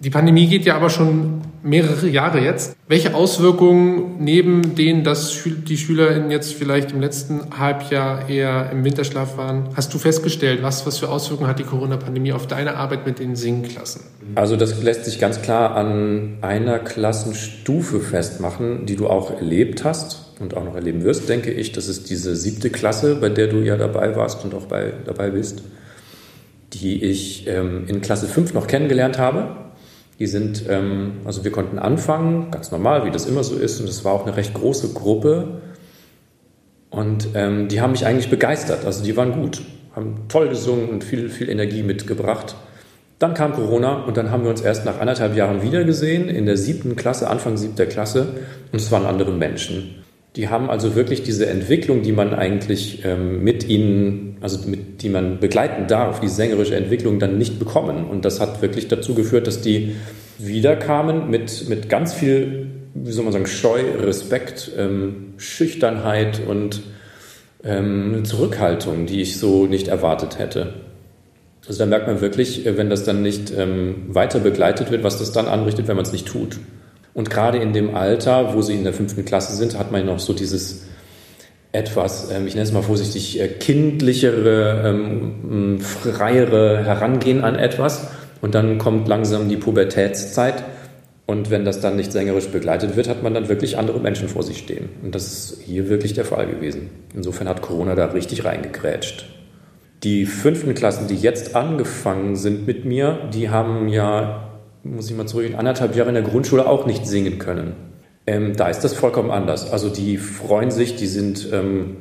Die 0.02 0.08
Pandemie 0.08 0.46
geht 0.46 0.64
ja 0.64 0.76
aber 0.76 0.88
schon 0.88 1.42
mehrere 1.62 2.08
Jahre 2.08 2.40
jetzt. 2.40 2.74
Welche 2.88 3.14
Auswirkungen 3.14 4.16
neben 4.18 4.74
denen, 4.74 5.04
dass 5.04 5.42
die 5.44 5.76
SchülerInnen 5.76 6.30
jetzt 6.30 6.54
vielleicht 6.54 6.92
im 6.92 7.02
letzten 7.02 7.58
Halbjahr 7.58 8.30
eher 8.30 8.70
im 8.72 8.82
Winterschlaf 8.82 9.36
waren, 9.36 9.68
hast 9.76 9.92
du 9.92 9.98
festgestellt? 9.98 10.62
Was, 10.62 10.86
was 10.86 10.96
für 10.96 11.10
Auswirkungen 11.10 11.50
hat 11.50 11.58
die 11.58 11.64
Corona-Pandemie 11.64 12.32
auf 12.32 12.46
deine 12.46 12.76
Arbeit 12.76 13.04
mit 13.04 13.18
den 13.18 13.36
Singklassen? 13.36 14.00
Also 14.36 14.56
das 14.56 14.82
lässt 14.82 15.04
sich 15.04 15.20
ganz 15.20 15.42
klar 15.42 15.76
an 15.76 16.38
einer 16.40 16.78
Klassenstufe 16.78 18.00
festmachen, 18.00 18.86
die 18.86 18.96
du 18.96 19.06
auch 19.06 19.30
erlebt 19.30 19.84
hast 19.84 20.32
und 20.40 20.56
auch 20.56 20.64
noch 20.64 20.76
erleben 20.76 21.04
wirst, 21.04 21.28
denke 21.28 21.50
ich. 21.50 21.72
Das 21.72 21.88
ist 21.88 22.08
diese 22.08 22.36
siebte 22.36 22.70
Klasse, 22.70 23.16
bei 23.16 23.28
der 23.28 23.48
du 23.48 23.58
ja 23.58 23.76
dabei 23.76 24.16
warst 24.16 24.46
und 24.46 24.54
auch 24.54 24.64
bei, 24.64 24.94
dabei 25.04 25.28
bist, 25.28 25.62
die 26.72 27.04
ich 27.04 27.46
ähm, 27.48 27.84
in 27.86 28.00
Klasse 28.00 28.28
5 28.28 28.54
noch 28.54 28.66
kennengelernt 28.66 29.18
habe 29.18 29.68
die 30.20 30.26
sind, 30.26 30.64
ähm, 30.68 31.14
also 31.24 31.44
wir 31.44 31.50
konnten 31.50 31.78
anfangen, 31.78 32.50
ganz 32.50 32.70
normal, 32.70 33.06
wie 33.06 33.10
das 33.10 33.24
immer 33.24 33.42
so 33.42 33.56
ist, 33.56 33.80
und 33.80 33.88
es 33.88 34.04
war 34.04 34.12
auch 34.12 34.26
eine 34.26 34.36
recht 34.36 34.52
große 34.52 34.92
Gruppe. 34.92 35.62
Und 36.90 37.28
ähm, 37.34 37.68
die 37.68 37.80
haben 37.80 37.92
mich 37.92 38.04
eigentlich 38.04 38.28
begeistert, 38.28 38.84
also 38.84 39.02
die 39.02 39.16
waren 39.16 39.32
gut, 39.32 39.62
haben 39.96 40.26
toll 40.28 40.48
gesungen 40.50 40.90
und 40.90 41.04
viel, 41.04 41.30
viel 41.30 41.48
Energie 41.48 41.82
mitgebracht. 41.82 42.54
Dann 43.18 43.32
kam 43.32 43.54
Corona 43.54 44.04
und 44.04 44.16
dann 44.16 44.30
haben 44.30 44.42
wir 44.42 44.50
uns 44.50 44.60
erst 44.60 44.84
nach 44.84 45.00
anderthalb 45.00 45.36
Jahren 45.36 45.62
wiedergesehen, 45.62 46.28
in 46.28 46.44
der 46.44 46.58
siebten 46.58 46.96
Klasse, 46.96 47.30
Anfang 47.30 47.56
siebter 47.56 47.86
Klasse, 47.86 48.26
und 48.72 48.80
es 48.80 48.92
waren 48.92 49.06
andere 49.06 49.32
Menschen. 49.32 49.99
Die 50.36 50.48
haben 50.48 50.70
also 50.70 50.94
wirklich 50.94 51.22
diese 51.22 51.46
Entwicklung, 51.46 52.02
die 52.02 52.12
man 52.12 52.34
eigentlich 52.34 53.04
ähm, 53.04 53.42
mit 53.42 53.68
ihnen, 53.68 54.36
also 54.40 54.68
mit, 54.68 55.02
die 55.02 55.08
man 55.08 55.40
begleiten 55.40 55.88
darf, 55.88 56.20
die 56.20 56.28
sängerische 56.28 56.76
Entwicklung 56.76 57.18
dann 57.18 57.36
nicht 57.36 57.58
bekommen. 57.58 58.04
Und 58.04 58.24
das 58.24 58.38
hat 58.38 58.62
wirklich 58.62 58.86
dazu 58.86 59.14
geführt, 59.14 59.48
dass 59.48 59.60
die 59.60 59.96
wiederkamen 60.38 61.30
mit, 61.30 61.68
mit 61.68 61.88
ganz 61.88 62.14
viel, 62.14 62.68
wie 62.94 63.10
soll 63.10 63.24
man 63.24 63.32
sagen, 63.32 63.46
Scheu, 63.46 63.80
Respekt, 63.98 64.70
ähm, 64.78 65.34
Schüchternheit 65.36 66.40
und 66.46 66.82
ähm, 67.64 68.24
Zurückhaltung, 68.24 69.06
die 69.06 69.20
ich 69.20 69.38
so 69.38 69.66
nicht 69.66 69.88
erwartet 69.88 70.38
hätte. 70.38 70.74
Also 71.66 71.78
da 71.78 71.86
merkt 71.86 72.06
man 72.06 72.20
wirklich, 72.20 72.66
äh, 72.66 72.76
wenn 72.76 72.88
das 72.88 73.04
dann 73.04 73.22
nicht 73.22 73.52
ähm, 73.56 74.06
weiter 74.08 74.38
begleitet 74.38 74.90
wird, 74.90 75.02
was 75.02 75.18
das 75.18 75.32
dann 75.32 75.46
anrichtet, 75.46 75.88
wenn 75.88 75.96
man 75.96 76.04
es 76.04 76.12
nicht 76.12 76.26
tut. 76.26 76.58
Und 77.20 77.28
gerade 77.28 77.58
in 77.58 77.74
dem 77.74 77.94
Alter, 77.94 78.54
wo 78.54 78.62
sie 78.62 78.72
in 78.72 78.82
der 78.82 78.94
fünften 78.94 79.26
Klasse 79.26 79.54
sind, 79.54 79.78
hat 79.78 79.92
man 79.92 80.06
noch 80.06 80.20
so 80.20 80.32
dieses 80.32 80.86
etwas, 81.70 82.30
ähm, 82.30 82.46
ich 82.46 82.54
nenne 82.54 82.64
es 82.64 82.72
mal 82.72 82.80
vorsichtig, 82.80 83.38
äh, 83.38 83.46
kindlichere, 83.46 84.88
ähm, 84.88 85.80
freiere 85.80 86.82
Herangehen 86.82 87.44
an 87.44 87.56
etwas. 87.56 88.08
Und 88.40 88.54
dann 88.54 88.78
kommt 88.78 89.06
langsam 89.06 89.50
die 89.50 89.58
Pubertätszeit. 89.58 90.64
Und 91.26 91.50
wenn 91.50 91.66
das 91.66 91.82
dann 91.82 91.96
nicht 91.96 92.10
sängerisch 92.10 92.48
begleitet 92.48 92.96
wird, 92.96 93.06
hat 93.06 93.22
man 93.22 93.34
dann 93.34 93.50
wirklich 93.50 93.76
andere 93.76 94.00
Menschen 94.00 94.26
vor 94.30 94.42
sich 94.42 94.56
stehen. 94.56 94.88
Und 95.02 95.14
das 95.14 95.26
ist 95.26 95.60
hier 95.66 95.90
wirklich 95.90 96.14
der 96.14 96.24
Fall 96.24 96.46
gewesen. 96.46 96.88
Insofern 97.14 97.50
hat 97.50 97.60
Corona 97.60 97.96
da 97.96 98.06
richtig 98.06 98.46
reingegrätscht. 98.46 99.26
Die 100.04 100.24
fünften 100.24 100.72
Klassen, 100.72 101.06
die 101.06 101.16
jetzt 101.16 101.54
angefangen 101.54 102.34
sind 102.36 102.66
mit 102.66 102.86
mir, 102.86 103.28
die 103.34 103.50
haben 103.50 103.88
ja 103.88 104.49
muss 104.82 105.10
ich 105.10 105.16
mal 105.16 105.26
zurück, 105.26 105.46
in 105.46 105.54
anderthalb 105.54 105.94
Jahre 105.96 106.08
in 106.08 106.14
der 106.14 106.24
Grundschule 106.24 106.66
auch 106.66 106.86
nicht 106.86 107.06
singen 107.06 107.38
können. 107.38 107.74
Ähm, 108.26 108.56
da 108.56 108.68
ist 108.68 108.80
das 108.80 108.94
vollkommen 108.94 109.30
anders. 109.30 109.70
Also 109.70 109.88
die 109.88 110.16
freuen 110.16 110.70
sich, 110.70 110.96
die 110.96 111.06
sind 111.06 111.48
ähm, 111.52 111.96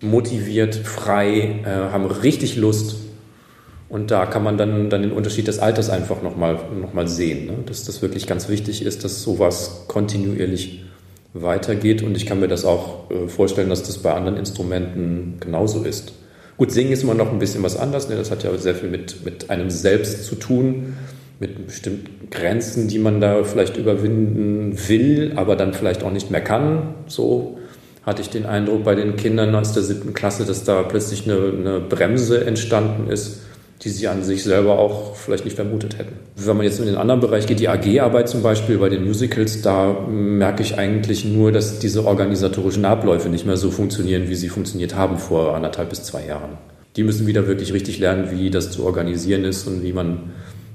motiviert, 0.00 0.74
frei, 0.74 1.60
äh, 1.64 1.68
haben 1.92 2.06
richtig 2.06 2.56
Lust. 2.56 2.96
Und 3.88 4.10
da 4.10 4.24
kann 4.24 4.42
man 4.42 4.56
dann, 4.56 4.88
dann 4.88 5.02
den 5.02 5.12
Unterschied 5.12 5.48
des 5.48 5.58
Alters 5.58 5.90
einfach 5.90 6.22
nochmal 6.22 6.58
noch 6.80 6.94
mal 6.94 7.08
sehen. 7.08 7.46
Ne? 7.46 7.54
Dass 7.66 7.84
das 7.84 8.00
wirklich 8.00 8.26
ganz 8.26 8.48
wichtig 8.48 8.84
ist, 8.84 9.04
dass 9.04 9.22
sowas 9.22 9.84
kontinuierlich 9.88 10.84
weitergeht. 11.34 12.02
Und 12.02 12.16
ich 12.16 12.24
kann 12.24 12.40
mir 12.40 12.48
das 12.48 12.64
auch 12.64 13.10
äh, 13.10 13.28
vorstellen, 13.28 13.68
dass 13.68 13.82
das 13.82 13.98
bei 13.98 14.14
anderen 14.14 14.38
Instrumenten 14.38 15.36
genauso 15.40 15.84
ist. 15.84 16.14
Gut, 16.56 16.70
Singen 16.70 16.92
ist 16.92 17.02
immer 17.02 17.14
noch 17.14 17.30
ein 17.30 17.38
bisschen 17.38 17.62
was 17.62 17.76
anderes. 17.76 18.08
Ne? 18.08 18.16
Das 18.16 18.30
hat 18.30 18.44
ja 18.44 18.56
sehr 18.56 18.74
viel 18.74 18.88
mit, 18.88 19.24
mit 19.24 19.50
einem 19.50 19.68
selbst 19.68 20.24
zu 20.24 20.36
tun 20.36 20.94
mit 21.42 21.66
bestimmten 21.66 22.30
Grenzen, 22.30 22.88
die 22.88 22.98
man 22.98 23.20
da 23.20 23.42
vielleicht 23.42 23.76
überwinden 23.76 24.78
will, 24.88 25.32
aber 25.36 25.56
dann 25.56 25.74
vielleicht 25.74 26.04
auch 26.04 26.12
nicht 26.12 26.30
mehr 26.30 26.40
kann. 26.40 26.94
So 27.08 27.58
hatte 28.04 28.22
ich 28.22 28.30
den 28.30 28.46
Eindruck 28.46 28.84
bei 28.84 28.94
den 28.94 29.16
Kindern 29.16 29.54
aus 29.54 29.72
der 29.72 29.82
siebten 29.82 30.14
Klasse, 30.14 30.44
dass 30.46 30.64
da 30.64 30.82
plötzlich 30.84 31.28
eine, 31.28 31.52
eine 31.52 31.80
Bremse 31.80 32.46
entstanden 32.46 33.10
ist, 33.10 33.40
die 33.82 33.88
sie 33.88 34.06
an 34.06 34.22
sich 34.22 34.44
selber 34.44 34.78
auch 34.78 35.16
vielleicht 35.16 35.44
nicht 35.44 35.56
vermutet 35.56 35.98
hätten. 35.98 36.14
Wenn 36.36 36.56
man 36.56 36.64
jetzt 36.64 36.78
in 36.78 36.86
den 36.86 36.96
anderen 36.96 37.20
Bereich 37.20 37.48
geht, 37.48 37.58
die 37.58 37.68
AG-Arbeit 37.68 38.28
zum 38.28 38.42
Beispiel 38.42 38.78
bei 38.78 38.88
den 38.88 39.04
Musicals, 39.04 39.62
da 39.62 40.06
merke 40.08 40.62
ich 40.62 40.78
eigentlich 40.78 41.24
nur, 41.24 41.50
dass 41.50 41.80
diese 41.80 42.06
organisatorischen 42.06 42.84
Abläufe 42.84 43.28
nicht 43.28 43.46
mehr 43.46 43.56
so 43.56 43.72
funktionieren, 43.72 44.28
wie 44.28 44.36
sie 44.36 44.48
funktioniert 44.48 44.94
haben 44.94 45.18
vor 45.18 45.56
anderthalb 45.56 45.90
bis 45.90 46.04
zwei 46.04 46.24
Jahren. 46.24 46.58
Die 46.94 47.02
müssen 47.02 47.26
wieder 47.26 47.48
wirklich 47.48 47.72
richtig 47.72 47.98
lernen, 47.98 48.30
wie 48.30 48.50
das 48.50 48.70
zu 48.70 48.84
organisieren 48.84 49.44
ist 49.44 49.66
und 49.66 49.82
wie 49.82 49.92
man 49.92 50.31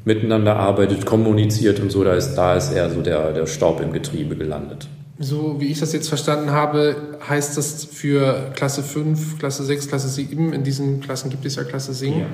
miteinander 0.07 0.55
arbeitet, 0.55 1.05
kommuniziert 1.05 1.79
und 1.81 1.91
so, 1.91 2.03
da 2.03 2.13
ist, 2.13 2.35
da 2.35 2.55
ist 2.55 2.71
eher 2.71 2.89
so 2.89 3.01
der, 3.01 3.33
der 3.33 3.45
Staub 3.45 3.81
im 3.81 3.91
Getriebe 3.91 4.35
gelandet. 4.35 4.87
So 5.19 5.59
wie 5.59 5.65
ich 5.65 5.79
das 5.79 5.93
jetzt 5.93 6.07
verstanden 6.07 6.51
habe, 6.51 6.95
heißt 7.27 7.57
das 7.57 7.85
für 7.85 8.51
Klasse 8.55 8.83
5, 8.83 9.37
Klasse 9.37 9.63
6, 9.63 9.89
Klasse 9.89 10.07
7, 10.07 10.53
in 10.53 10.63
diesen 10.63 11.01
Klassen 11.01 11.29
gibt 11.29 11.45
es 11.45 11.55
ja 11.55 11.63
Klasse 11.63 11.93
Singen, 11.93 12.25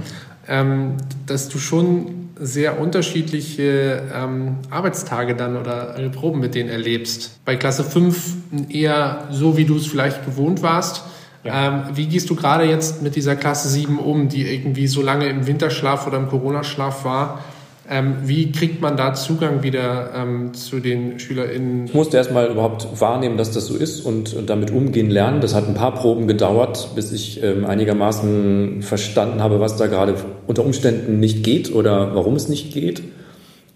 ja. 0.47 0.61
ähm, 0.61 0.97
dass 1.25 1.49
du 1.49 1.57
schon 1.57 2.29
sehr 2.39 2.79
unterschiedliche 2.79 4.03
ähm, 4.13 4.57
Arbeitstage 4.69 5.35
dann 5.35 5.57
oder 5.57 5.95
Proben 6.13 6.41
mit 6.41 6.55
denen 6.55 6.69
erlebst. 6.69 7.39
Bei 7.45 7.55
Klasse 7.55 7.83
5 7.83 8.69
eher 8.69 9.29
so, 9.31 9.57
wie 9.57 9.65
du 9.65 9.77
es 9.77 9.87
vielleicht 9.87 10.25
gewohnt 10.25 10.61
warst. 10.61 11.03
Ja. 11.43 11.67
Ähm, 11.67 11.83
wie 11.95 12.07
gehst 12.07 12.29
du 12.29 12.35
gerade 12.35 12.65
jetzt 12.65 13.01
mit 13.01 13.15
dieser 13.15 13.35
Klasse 13.35 13.69
7 13.69 13.97
um, 13.97 14.29
die 14.29 14.45
irgendwie 14.47 14.87
so 14.87 15.01
lange 15.01 15.27
im 15.27 15.47
Winterschlaf 15.47 16.05
oder 16.05 16.17
im 16.17 16.27
Corona-Schlaf 16.27 17.05
war? 17.05 17.39
Ähm, 17.89 18.15
wie 18.23 18.51
kriegt 18.53 18.81
man 18.81 18.95
da 18.95 19.13
Zugang 19.13 19.61
wieder 19.61 20.11
ähm, 20.15 20.53
zu 20.53 20.79
den 20.79 21.19
SchülerInnen? 21.19 21.85
Ich 21.85 21.93
musste 21.93 22.15
erstmal 22.15 22.49
überhaupt 22.49 22.87
wahrnehmen, 23.01 23.37
dass 23.37 23.51
das 23.51 23.65
so 23.65 23.75
ist 23.75 24.01
und, 24.01 24.33
und, 24.33 24.49
damit 24.49 24.71
umgehen 24.71 25.09
lernen. 25.09 25.41
Das 25.41 25.53
hat 25.53 25.67
ein 25.67 25.73
paar 25.73 25.93
Proben 25.93 26.27
gedauert, 26.27 26.91
bis 26.95 27.11
ich 27.11 27.43
ähm, 27.43 27.65
einigermaßen 27.65 28.81
verstanden 28.83 29.41
habe, 29.41 29.59
was 29.59 29.75
da 29.75 29.87
gerade 29.87 30.15
unter 30.47 30.63
Umständen 30.65 31.19
nicht 31.19 31.43
geht 31.43 31.75
oder 31.75 32.15
warum 32.15 32.35
es 32.35 32.47
nicht 32.47 32.73
geht. 32.73 33.03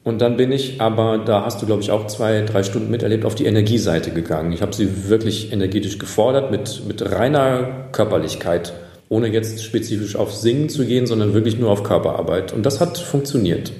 Und 0.06 0.22
dann 0.22 0.38
bin 0.38 0.54
ich 0.54 0.80
aber, 0.80 1.18
da 1.18 1.44
hast 1.44 1.62
du, 1.62 1.66
glaube 1.66 1.82
ich, 1.82 1.92
auch 1.92 2.08
zwei, 2.08 2.44
drei 2.44 2.64
Stunden 2.64 2.90
miterlebt, 2.90 3.26
auf 3.26 3.36
die 3.36 3.46
Energieseite 3.46 4.12
gegangen. 4.12 4.54
Ich 4.54 4.62
habe 4.62 4.74
sie 4.74 5.10
wirklich 5.10 5.52
energetisch 5.52 6.00
gefordert 6.00 6.50
mit, 6.50 6.84
mit 6.88 7.12
reiner 7.12 7.88
Körperlichkeit, 7.92 8.72
ohne 9.10 9.28
jetzt 9.28 9.62
spezifisch 9.62 10.16
auf 10.16 10.34
Singen 10.34 10.70
zu 10.70 10.86
gehen, 10.86 11.08
sondern 11.08 11.34
wirklich 11.34 11.60
nur 11.60 11.72
auf 11.72 11.84
Körperarbeit. 11.84 12.54
Und 12.54 12.66
das 12.66 12.80
hat 12.80 12.98
funktioniert. 12.98 13.74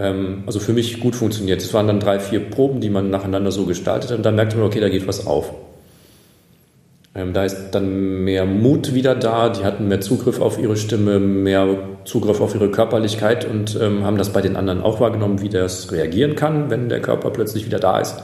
Ähm, 0.00 0.44
also 0.46 0.58
für 0.60 0.72
mich 0.72 0.98
gut 1.00 1.14
funktioniert. 1.14 1.60
Es 1.60 1.74
waren 1.74 1.86
dann 1.86 2.00
drei, 2.00 2.18
vier 2.18 2.40
Proben, 2.40 2.80
die 2.80 2.88
man 2.88 3.10
nacheinander 3.10 3.52
so 3.52 3.66
gestaltet 3.66 4.10
hat 4.10 4.16
und 4.16 4.24
dann 4.24 4.34
merkte 4.34 4.56
man, 4.56 4.66
okay, 4.66 4.80
da 4.80 4.88
geht 4.88 5.06
was 5.06 5.26
auf. 5.26 5.52
Ähm, 7.14 7.34
da 7.34 7.44
ist 7.44 7.72
dann 7.72 8.24
mehr 8.24 8.46
Mut 8.46 8.94
wieder 8.94 9.14
da, 9.14 9.50
die 9.50 9.64
hatten 9.64 9.88
mehr 9.88 10.00
Zugriff 10.00 10.40
auf 10.40 10.58
ihre 10.58 10.76
Stimme, 10.76 11.18
mehr 11.18 11.76
Zugriff 12.04 12.40
auf 12.40 12.54
ihre 12.54 12.70
Körperlichkeit 12.70 13.44
und 13.44 13.78
ähm, 13.80 14.04
haben 14.04 14.16
das 14.16 14.32
bei 14.32 14.40
den 14.40 14.56
anderen 14.56 14.80
auch 14.80 15.00
wahrgenommen, 15.00 15.42
wie 15.42 15.48
das 15.50 15.92
reagieren 15.92 16.34
kann, 16.34 16.70
wenn 16.70 16.88
der 16.88 17.02
Körper 17.02 17.30
plötzlich 17.30 17.66
wieder 17.66 17.78
da 17.78 17.98
ist. 17.98 18.22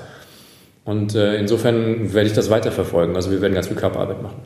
Und 0.85 1.15
äh, 1.15 1.37
insofern 1.37 2.15
werde 2.15 2.29
ich 2.29 2.33
das 2.33 2.49
weiterverfolgen. 2.49 3.17
Also 3.17 3.33
wir 3.33 3.43
werden 3.43 3.55
ganz 3.55 3.67
viel 3.67 3.77
Körperarbeit 3.77 4.23
machen. 4.23 4.37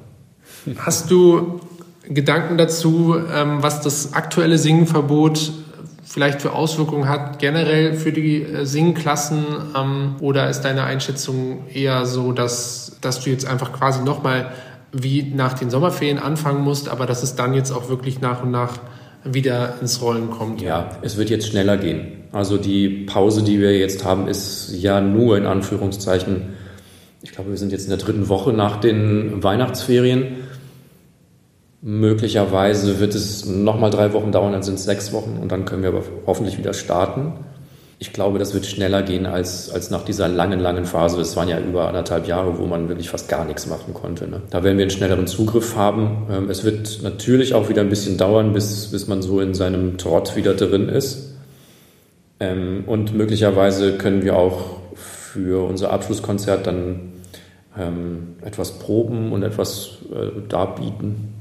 Hast 0.79 1.11
du 1.11 1.61
Gedanken 2.09 2.57
dazu, 2.57 3.15
ähm, 3.33 3.59
was 3.63 3.83
das 3.83 4.15
aktuelle 4.15 4.57
Singenverbot 4.57 5.53
vielleicht 6.11 6.43
für 6.43 6.53
Auswirkungen 6.53 7.09
hat 7.09 7.39
generell 7.39 7.95
für 7.95 8.11
die 8.11 8.43
äh, 8.43 8.67
Singklassen? 8.67 9.45
Ähm, 9.77 10.17
oder 10.21 10.51
ist 10.51 10.63
deine 10.63 10.83
Einschätzung 10.83 11.69
eher 11.73 12.05
so, 12.05 12.33
dass, 12.33 12.97
dass 13.01 13.21
du 13.21 13.31
jetzt 13.31 13.47
einfach 13.47 13.73
quasi 13.73 14.03
nochmal 14.03 14.51
wie 14.93 15.23
nach 15.23 15.53
den 15.53 15.71
Sommerferien 15.71 16.19
anfangen 16.19 16.65
musst, 16.65 16.89
aber 16.89 17.07
dass 17.07 17.23
es 17.23 17.37
dann 17.37 17.55
jetzt 17.55 17.71
auch 17.71 17.89
wirklich 17.89 18.21
nach 18.21 18.43
und 18.43 18.51
nach 18.51 18.79
wieder 19.23 19.75
ins 19.81 20.03
Rollen 20.03 20.31
kommt? 20.31 20.61
Ja, 20.61 20.91
es 21.03 21.17
wird 21.17 21.31
jetzt 21.31 21.47
schneller 21.47 21.77
gehen. 21.77 22.25
Also 22.33 22.57
die 22.57 22.89
Pause, 22.89 23.45
die 23.45 23.61
wir 23.61 23.79
jetzt 23.79 24.05
haben, 24.05 24.27
ist 24.27 24.73
ja 24.73 25.01
nur 25.01 25.39
in 25.39 25.47
Anführungszeichen, 25.47 26.55
ich 27.23 27.31
glaube, 27.31 27.51
wir 27.51 27.57
sind 27.57 27.71
jetzt 27.71 27.85
in 27.85 27.91
der 27.91 27.99
dritten 27.99 28.29
Woche 28.29 28.53
nach 28.53 28.81
den 28.81 29.45
Weihnachtsferien. 29.45 30.39
Möglicherweise 31.83 33.01
wird 33.01 33.15
es 33.15 33.47
nochmal 33.47 33.91
drei 33.91 34.13
Wochen 34.13 34.33
dauern, 34.33 34.53
dann 34.53 34.63
sind 34.63 34.75
es 34.75 34.85
sechs 34.85 35.13
Wochen 35.13 35.39
und 35.41 35.51
dann 35.51 35.65
können 35.65 35.83
wir 35.83 35.89
aber 35.89 36.03
hoffentlich 36.27 36.59
wieder 36.59 36.75
starten. 36.75 37.33
Ich 37.99 38.13
glaube, 38.13 38.39
das 38.39 38.53
wird 38.53 38.67
schneller 38.67 39.03
gehen 39.03 39.27
als, 39.27 39.71
als 39.71 39.91
nach 39.91 40.05
dieser 40.05 40.29
langen, 40.29 40.61
langen 40.61 40.85
Phase. 40.85 41.21
Es 41.21 41.37
waren 41.37 41.49
ja 41.49 41.59
über 41.59 41.89
anderthalb 41.89 42.27
Jahre, 42.27 42.59
wo 42.59 42.67
man 42.67 42.89
wirklich 42.89 43.09
fast 43.11 43.29
gar 43.29 43.45
nichts 43.45 43.67
machen 43.67 43.95
konnte. 43.95 44.27
Ne? 44.27 44.43
Da 44.51 44.63
werden 44.63 44.79
wir 44.79 44.85
einen 44.85 44.91
schnelleren 44.91 45.27
Zugriff 45.27 45.77
haben. 45.77 46.27
Ähm, 46.31 46.51
es 46.51 46.65
wird 46.65 47.01
natürlich 47.03 47.55
auch 47.55 47.69
wieder 47.69 47.83
ein 47.83 47.91
bisschen 47.91 48.17
dauern, 48.17 48.53
bis, 48.53 48.91
bis 48.91 49.07
man 49.07 49.21
so 49.21 49.41
in 49.41 49.53
seinem 49.55 49.99
Trott 49.99 50.37
wieder 50.37 50.55
drin 50.55 50.89
ist. 50.89 51.35
Ähm, 52.41 52.85
und 52.87 53.15
möglicherweise 53.15 53.99
können 53.99 54.23
wir 54.23 54.37
auch 54.37 54.81
für 54.95 55.67
unser 55.67 55.93
Abschlusskonzert 55.93 56.67
dann 56.67 57.13
ähm, 57.79 58.37
etwas 58.43 58.79
proben 58.79 59.33
und 59.33 59.43
etwas 59.43 59.99
äh, 60.11 60.41
darbieten. 60.49 61.40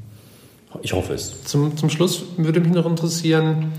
Ich 0.81 0.93
hoffe 0.93 1.13
es. 1.13 1.43
Zum, 1.43 1.77
zum 1.77 1.89
Schluss 1.89 2.23
würde 2.37 2.59
mich 2.59 2.71
noch 2.71 2.85
interessieren, 2.85 3.73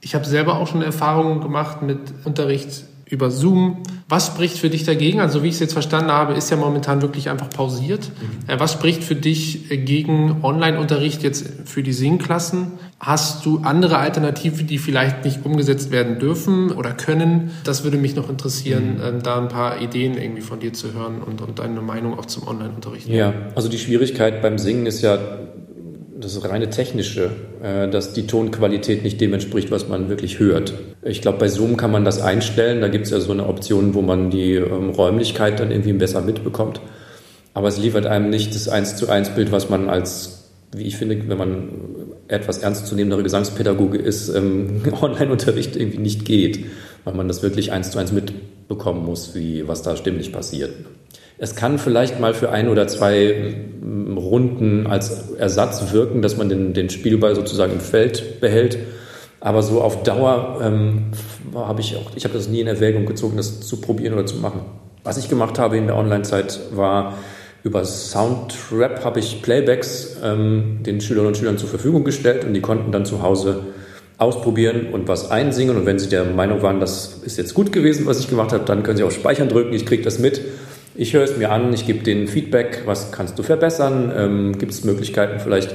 ich 0.00 0.14
habe 0.14 0.24
selber 0.24 0.58
auch 0.58 0.66
schon 0.66 0.82
Erfahrungen 0.82 1.40
gemacht 1.40 1.82
mit 1.82 1.98
Unterricht 2.24 2.84
über 3.10 3.30
Zoom. 3.30 3.82
Was 4.08 4.28
spricht 4.28 4.56
für 4.56 4.70
dich 4.70 4.84
dagegen? 4.84 5.20
Also 5.20 5.42
wie 5.42 5.48
ich 5.48 5.54
es 5.54 5.60
jetzt 5.60 5.72
verstanden 5.72 6.12
habe, 6.12 6.34
ist 6.34 6.48
ja 6.50 6.56
momentan 6.56 7.02
wirklich 7.02 7.28
einfach 7.28 7.50
pausiert. 7.50 8.08
Mhm. 8.08 8.50
Äh, 8.50 8.60
was 8.60 8.72
spricht 8.72 9.02
für 9.02 9.16
dich 9.16 9.68
gegen 9.68 10.42
Online-Unterricht 10.42 11.22
jetzt 11.22 11.46
für 11.64 11.82
die 11.82 11.92
Singklassen? 11.92 12.72
Hast 13.00 13.44
du 13.44 13.58
andere 13.58 13.98
Alternativen, 13.98 14.66
die 14.66 14.78
vielleicht 14.78 15.24
nicht 15.24 15.44
umgesetzt 15.44 15.90
werden 15.90 16.18
dürfen 16.18 16.70
oder 16.70 16.92
können? 16.92 17.50
Das 17.64 17.82
würde 17.82 17.96
mich 17.96 18.14
noch 18.14 18.30
interessieren, 18.30 18.96
mhm. 18.96 19.02
Ähm, 19.02 19.22
da 19.22 19.38
ein 19.38 19.48
paar 19.48 19.80
Ideen 19.80 20.16
irgendwie 20.16 20.42
von 20.42 20.60
dir 20.60 20.72
zu 20.72 20.92
hören 20.94 21.20
und, 21.20 21.40
und 21.40 21.58
deine 21.58 21.80
Meinung 21.80 22.18
auch 22.18 22.26
zum 22.26 22.46
Online-Unterricht. 22.46 23.08
Ja, 23.08 23.32
also 23.56 23.68
die 23.68 23.78
Schwierigkeit 23.78 24.40
beim 24.40 24.58
Singen 24.58 24.86
ist 24.86 25.02
ja 25.02 25.18
das 26.20 26.44
reine 26.44 26.70
technische, 26.70 27.30
äh, 27.62 27.88
dass 27.88 28.12
die 28.12 28.26
Tonqualität 28.26 29.02
nicht 29.02 29.20
dem 29.20 29.32
entspricht, 29.32 29.70
was 29.70 29.88
man 29.88 30.08
wirklich 30.08 30.38
hört. 30.38 30.74
Ich 31.02 31.22
glaube, 31.22 31.38
bei 31.38 31.48
Zoom 31.48 31.76
kann 31.76 31.90
man 31.90 32.04
das 32.04 32.20
einstellen. 32.20 32.80
Da 32.80 32.88
gibt 32.88 33.06
es 33.06 33.10
ja 33.10 33.20
so 33.20 33.32
eine 33.32 33.46
Option, 33.46 33.94
wo 33.94 34.02
man 34.02 34.30
die 34.30 34.54
ähm, 34.54 34.90
Räumlichkeit 34.90 35.60
dann 35.60 35.70
irgendwie 35.70 35.92
besser 35.92 36.20
mitbekommt. 36.20 36.80
Aber 37.54 37.68
es 37.68 37.78
liefert 37.78 38.06
einem 38.06 38.30
nicht 38.30 38.54
das 38.54 38.68
1 38.68 38.96
zu 38.96 39.08
1 39.08 39.30
Bild, 39.30 39.50
was 39.52 39.68
man 39.68 39.88
als, 39.88 40.50
wie 40.72 40.84
ich 40.84 40.96
finde, 40.96 41.28
wenn 41.28 41.38
man 41.38 41.68
etwas 42.28 42.58
ernstzunehmendere 42.58 43.22
Gesangspädagoge 43.22 43.98
ist, 43.98 44.28
ähm, 44.28 44.82
Online-Unterricht 45.00 45.76
irgendwie 45.76 45.98
nicht 45.98 46.24
geht, 46.24 46.66
weil 47.04 47.14
man 47.14 47.28
das 47.28 47.42
wirklich 47.42 47.72
1 47.72 47.90
zu 47.90 47.98
1 47.98 48.12
mitbekommen 48.12 49.04
muss, 49.04 49.34
wie, 49.34 49.66
was 49.66 49.82
da 49.82 49.96
stimmlich 49.96 50.32
passiert. 50.32 50.70
Es 51.42 51.56
kann 51.56 51.78
vielleicht 51.78 52.20
mal 52.20 52.34
für 52.34 52.50
ein 52.50 52.68
oder 52.68 52.86
zwei 52.86 53.54
mm, 53.80 54.18
Runden 54.18 54.86
als 54.86 55.32
Ersatz 55.32 55.90
wirken, 55.90 56.20
dass 56.20 56.36
man 56.36 56.50
den, 56.50 56.74
den 56.74 56.90
Spielball 56.90 57.34
sozusagen 57.34 57.72
im 57.72 57.80
Feld 57.80 58.42
behält. 58.42 58.76
Aber 59.40 59.62
so 59.62 59.80
auf 59.80 60.02
Dauer 60.02 60.60
ähm, 60.62 61.12
habe 61.54 61.80
ich 61.80 61.96
auch, 61.96 62.14
ich 62.14 62.24
habe 62.24 62.34
das 62.34 62.48
nie 62.48 62.60
in 62.60 62.66
Erwägung 62.66 63.06
gezogen, 63.06 63.38
das 63.38 63.62
zu 63.62 63.80
probieren 63.80 64.12
oder 64.12 64.26
zu 64.26 64.36
machen. 64.36 64.60
Was 65.02 65.16
ich 65.16 65.30
gemacht 65.30 65.58
habe 65.58 65.78
in 65.78 65.86
der 65.86 65.96
Online-Zeit 65.96 66.60
war, 66.72 67.14
über 67.62 67.86
Soundtrap 67.86 69.02
habe 69.02 69.20
ich 69.20 69.40
Playbacks 69.40 70.18
ähm, 70.22 70.80
den 70.84 71.00
Schülerinnen 71.00 71.28
und 71.28 71.38
Schülern 71.38 71.56
zur 71.56 71.70
Verfügung 71.70 72.04
gestellt 72.04 72.44
und 72.44 72.52
die 72.52 72.60
konnten 72.60 72.92
dann 72.92 73.06
zu 73.06 73.22
Hause 73.22 73.64
ausprobieren 74.18 74.88
und 74.92 75.08
was 75.08 75.30
einsingen. 75.30 75.74
Und 75.78 75.86
wenn 75.86 75.98
sie 75.98 76.10
der 76.10 76.26
Meinung 76.26 76.60
waren, 76.60 76.80
das 76.80 77.20
ist 77.24 77.38
jetzt 77.38 77.54
gut 77.54 77.72
gewesen, 77.72 78.04
was 78.04 78.20
ich 78.20 78.28
gemacht 78.28 78.52
habe, 78.52 78.64
dann 78.66 78.82
können 78.82 78.98
sie 78.98 79.04
auch 79.04 79.10
Speichern 79.10 79.48
drücken, 79.48 79.72
ich 79.72 79.86
kriege 79.86 80.02
das 80.02 80.18
mit 80.18 80.42
ich 81.00 81.14
höre 81.14 81.24
es 81.24 81.38
mir 81.38 81.50
an, 81.50 81.72
ich 81.72 81.86
gebe 81.86 82.04
denen 82.04 82.28
Feedback, 82.28 82.82
was 82.84 83.10
kannst 83.10 83.38
du 83.38 83.42
verbessern, 83.42 84.12
ähm, 84.14 84.58
gibt 84.58 84.72
es 84.72 84.84
Möglichkeiten 84.84 85.40
vielleicht, 85.40 85.74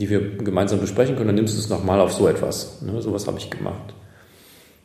die 0.00 0.08
wir 0.08 0.38
gemeinsam 0.38 0.80
besprechen 0.80 1.14
können, 1.14 1.26
dann 1.26 1.34
nimmst 1.34 1.54
du 1.54 1.60
es 1.60 1.68
nochmal 1.68 2.00
auf 2.00 2.14
so 2.14 2.26
etwas. 2.26 2.80
Ne? 2.80 3.02
Sowas 3.02 3.26
habe 3.26 3.36
ich 3.36 3.50
gemacht. 3.50 3.92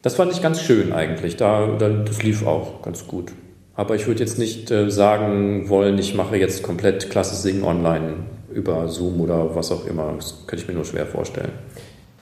Das 0.02 0.16
fand 0.16 0.34
ich 0.34 0.42
ganz 0.42 0.62
schön 0.62 0.92
eigentlich, 0.92 1.38
da, 1.38 1.78
da, 1.80 1.88
das 1.88 2.22
lief 2.22 2.46
auch 2.46 2.82
ganz 2.82 3.08
gut. 3.08 3.32
Aber 3.74 3.96
ich 3.96 4.08
würde 4.08 4.20
jetzt 4.20 4.38
nicht 4.38 4.70
äh, 4.72 4.92
sagen 4.92 5.70
wollen, 5.70 5.98
ich 6.00 6.16
mache 6.16 6.36
jetzt 6.36 6.64
komplett 6.64 7.10
Klasse 7.10 7.36
Singen 7.36 7.64
online 7.64 8.16
über 8.54 8.90
Zoom 8.90 9.22
oder 9.22 9.56
was 9.56 9.72
auch 9.72 9.86
immer. 9.86 10.16
Das 10.18 10.48
könnte 10.48 10.64
ich 10.64 10.68
mir 10.68 10.76
nur 10.76 10.84
schwer 10.84 11.06
vorstellen. 11.06 11.54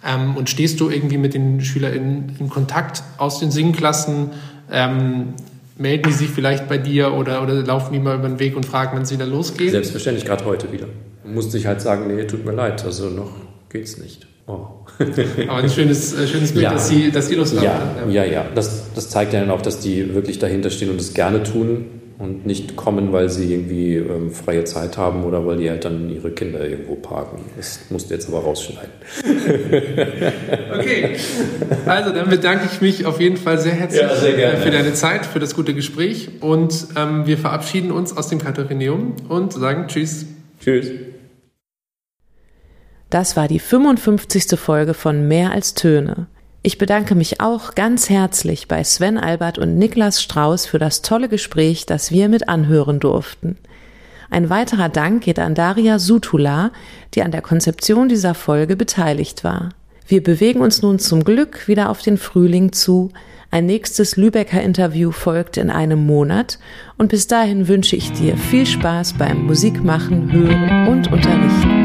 Ähm, 0.07 0.37
und 0.37 0.51
stehst 0.51 0.79
du 0.81 0.91
irgendwie 0.91 1.17
mit 1.17 1.33
den 1.33 1.61
SchülerInnen 1.61 2.35
in 2.39 2.47
Kontakt 2.47 3.01
aus 3.17 3.39
den 3.39 3.49
Singklassen? 3.49 4.29
Ähm, 4.71 5.33
melden 5.79 6.03
die 6.07 6.11
sich 6.11 6.29
vielleicht 6.29 6.67
bei 6.67 6.77
dir 6.77 7.13
oder, 7.13 7.41
oder 7.41 7.53
laufen 7.55 7.93
die 7.93 7.99
mal 7.99 8.17
über 8.17 8.27
den 8.27 8.39
Weg 8.39 8.55
und 8.55 8.65
fragen, 8.65 8.91
wann 8.93 9.03
es 9.03 9.11
wieder 9.11 9.25
losgeht? 9.25 9.71
Selbstverständlich, 9.71 10.25
gerade 10.25 10.45
heute 10.45 10.71
wieder. 10.71 10.87
Musste 11.23 11.57
ich 11.57 11.65
halt 11.65 11.81
sagen, 11.81 12.13
nee, 12.13 12.25
tut 12.25 12.45
mir 12.45 12.51
leid, 12.51 12.83
also 12.85 13.09
noch 13.09 13.31
geht's 13.69 13.97
nicht. 13.97 14.27
Oh. 14.45 14.67
Aber 15.47 15.57
ein 15.57 15.69
schönes, 15.69 16.13
äh, 16.13 16.27
schönes 16.27 16.51
Bild, 16.51 16.63
ja. 16.63 16.73
dass 16.73 16.89
sie, 16.89 17.11
dass 17.11 17.27
sie 17.27 17.35
Lust 17.35 17.55
haben. 17.55 17.63
Ja, 18.11 18.23
ja, 18.25 18.25
ja. 18.25 18.45
Das, 18.55 18.85
das 18.95 19.09
zeigt 19.09 19.33
ja 19.33 19.39
dann 19.39 19.51
auch, 19.51 19.61
dass 19.61 19.79
die 19.79 20.13
wirklich 20.13 20.39
dahinter 20.39 20.69
stehen 20.69 20.89
und 20.89 20.99
es 20.99 21.13
gerne 21.13 21.43
tun 21.43 21.98
und 22.19 22.45
nicht 22.45 22.75
kommen, 22.75 23.13
weil 23.13 23.29
sie 23.29 23.53
irgendwie 23.53 23.95
ähm, 23.95 24.31
freie 24.31 24.65
Zeit 24.65 24.97
haben 24.97 25.23
oder 25.23 25.45
weil 25.47 25.57
die 25.57 25.67
Eltern 25.67 26.09
ihre 26.09 26.31
Kinder 26.31 26.67
irgendwo 26.67 26.95
parken. 26.95 27.39
Das 27.55 27.79
musst 27.89 28.09
du 28.09 28.13
jetzt 28.13 28.27
aber 28.27 28.39
rausschneiden. 28.39 28.91
okay, 30.77 31.15
also 31.85 32.11
dann 32.11 32.29
bedanke 32.29 32.67
ich 32.69 32.81
mich 32.81 33.05
auf 33.05 33.21
jeden 33.21 33.37
Fall 33.37 33.57
sehr 33.57 33.73
herzlich 33.73 34.01
ja, 34.01 34.15
sehr 34.15 34.57
für 34.57 34.69
deine 34.69 34.93
Zeit, 34.93 35.25
für 35.25 35.39
das 35.39 35.55
gute 35.55 35.73
Gespräch 35.73 36.29
und 36.41 36.87
ähm, 36.97 37.25
wir 37.25 37.37
verabschieden 37.37 37.89
uns 37.89 38.15
aus 38.15 38.27
dem 38.27 38.39
Katharineum 38.39 39.15
und 39.29 39.53
sagen 39.53 39.87
Tschüss. 39.87 40.25
Tschüss. 40.59 40.91
Das 43.09 43.37
war 43.37 43.47
die 43.47 43.59
55. 43.59 44.59
Folge 44.59 44.93
von 44.93 45.25
Mehr 45.29 45.51
als 45.51 45.73
Töne. 45.73 46.27
Ich 46.61 46.77
bedanke 46.77 47.15
mich 47.15 47.39
auch 47.39 47.73
ganz 47.73 48.09
herzlich 48.09 48.67
bei 48.67 48.83
Sven 48.83 49.17
Albert 49.17 49.57
und 49.57 49.77
Niklas 49.77 50.21
Strauß 50.21 50.65
für 50.65 50.77
das 50.77 51.01
tolle 51.01 51.29
Gespräch, 51.29 51.85
das 51.85 52.11
wir 52.11 52.27
mit 52.27 52.49
anhören 52.49 52.99
durften. 52.99 53.57
Ein 54.29 54.49
weiterer 54.49 54.89
Dank 54.89 55.23
geht 55.23 55.39
an 55.39 55.55
Daria 55.55 55.99
Sutula, 55.99 56.71
die 57.13 57.23
an 57.23 57.31
der 57.31 57.41
Konzeption 57.41 58.09
dieser 58.09 58.33
Folge 58.33 58.75
beteiligt 58.75 59.45
war. 59.45 59.69
Wir 60.05 60.21
bewegen 60.21 60.59
uns 60.59 60.81
nun 60.81 60.99
zum 60.99 61.23
Glück 61.23 61.67
wieder 61.67 61.89
auf 61.89 62.01
den 62.01 62.17
Frühling 62.17 62.73
zu. 62.73 63.11
Ein 63.51 63.65
nächstes 63.65 64.17
Lübecker 64.17 64.61
Interview 64.61 65.11
folgt 65.11 65.55
in 65.57 65.69
einem 65.69 66.05
Monat 66.05 66.59
und 66.97 67.07
bis 67.09 67.27
dahin 67.27 67.67
wünsche 67.69 67.95
ich 67.95 68.11
dir 68.11 68.35
viel 68.35 68.65
Spaß 68.65 69.13
beim 69.13 69.45
Musikmachen, 69.45 70.31
Hören 70.31 70.87
und 70.87 71.11
Unterrichten. 71.11 71.78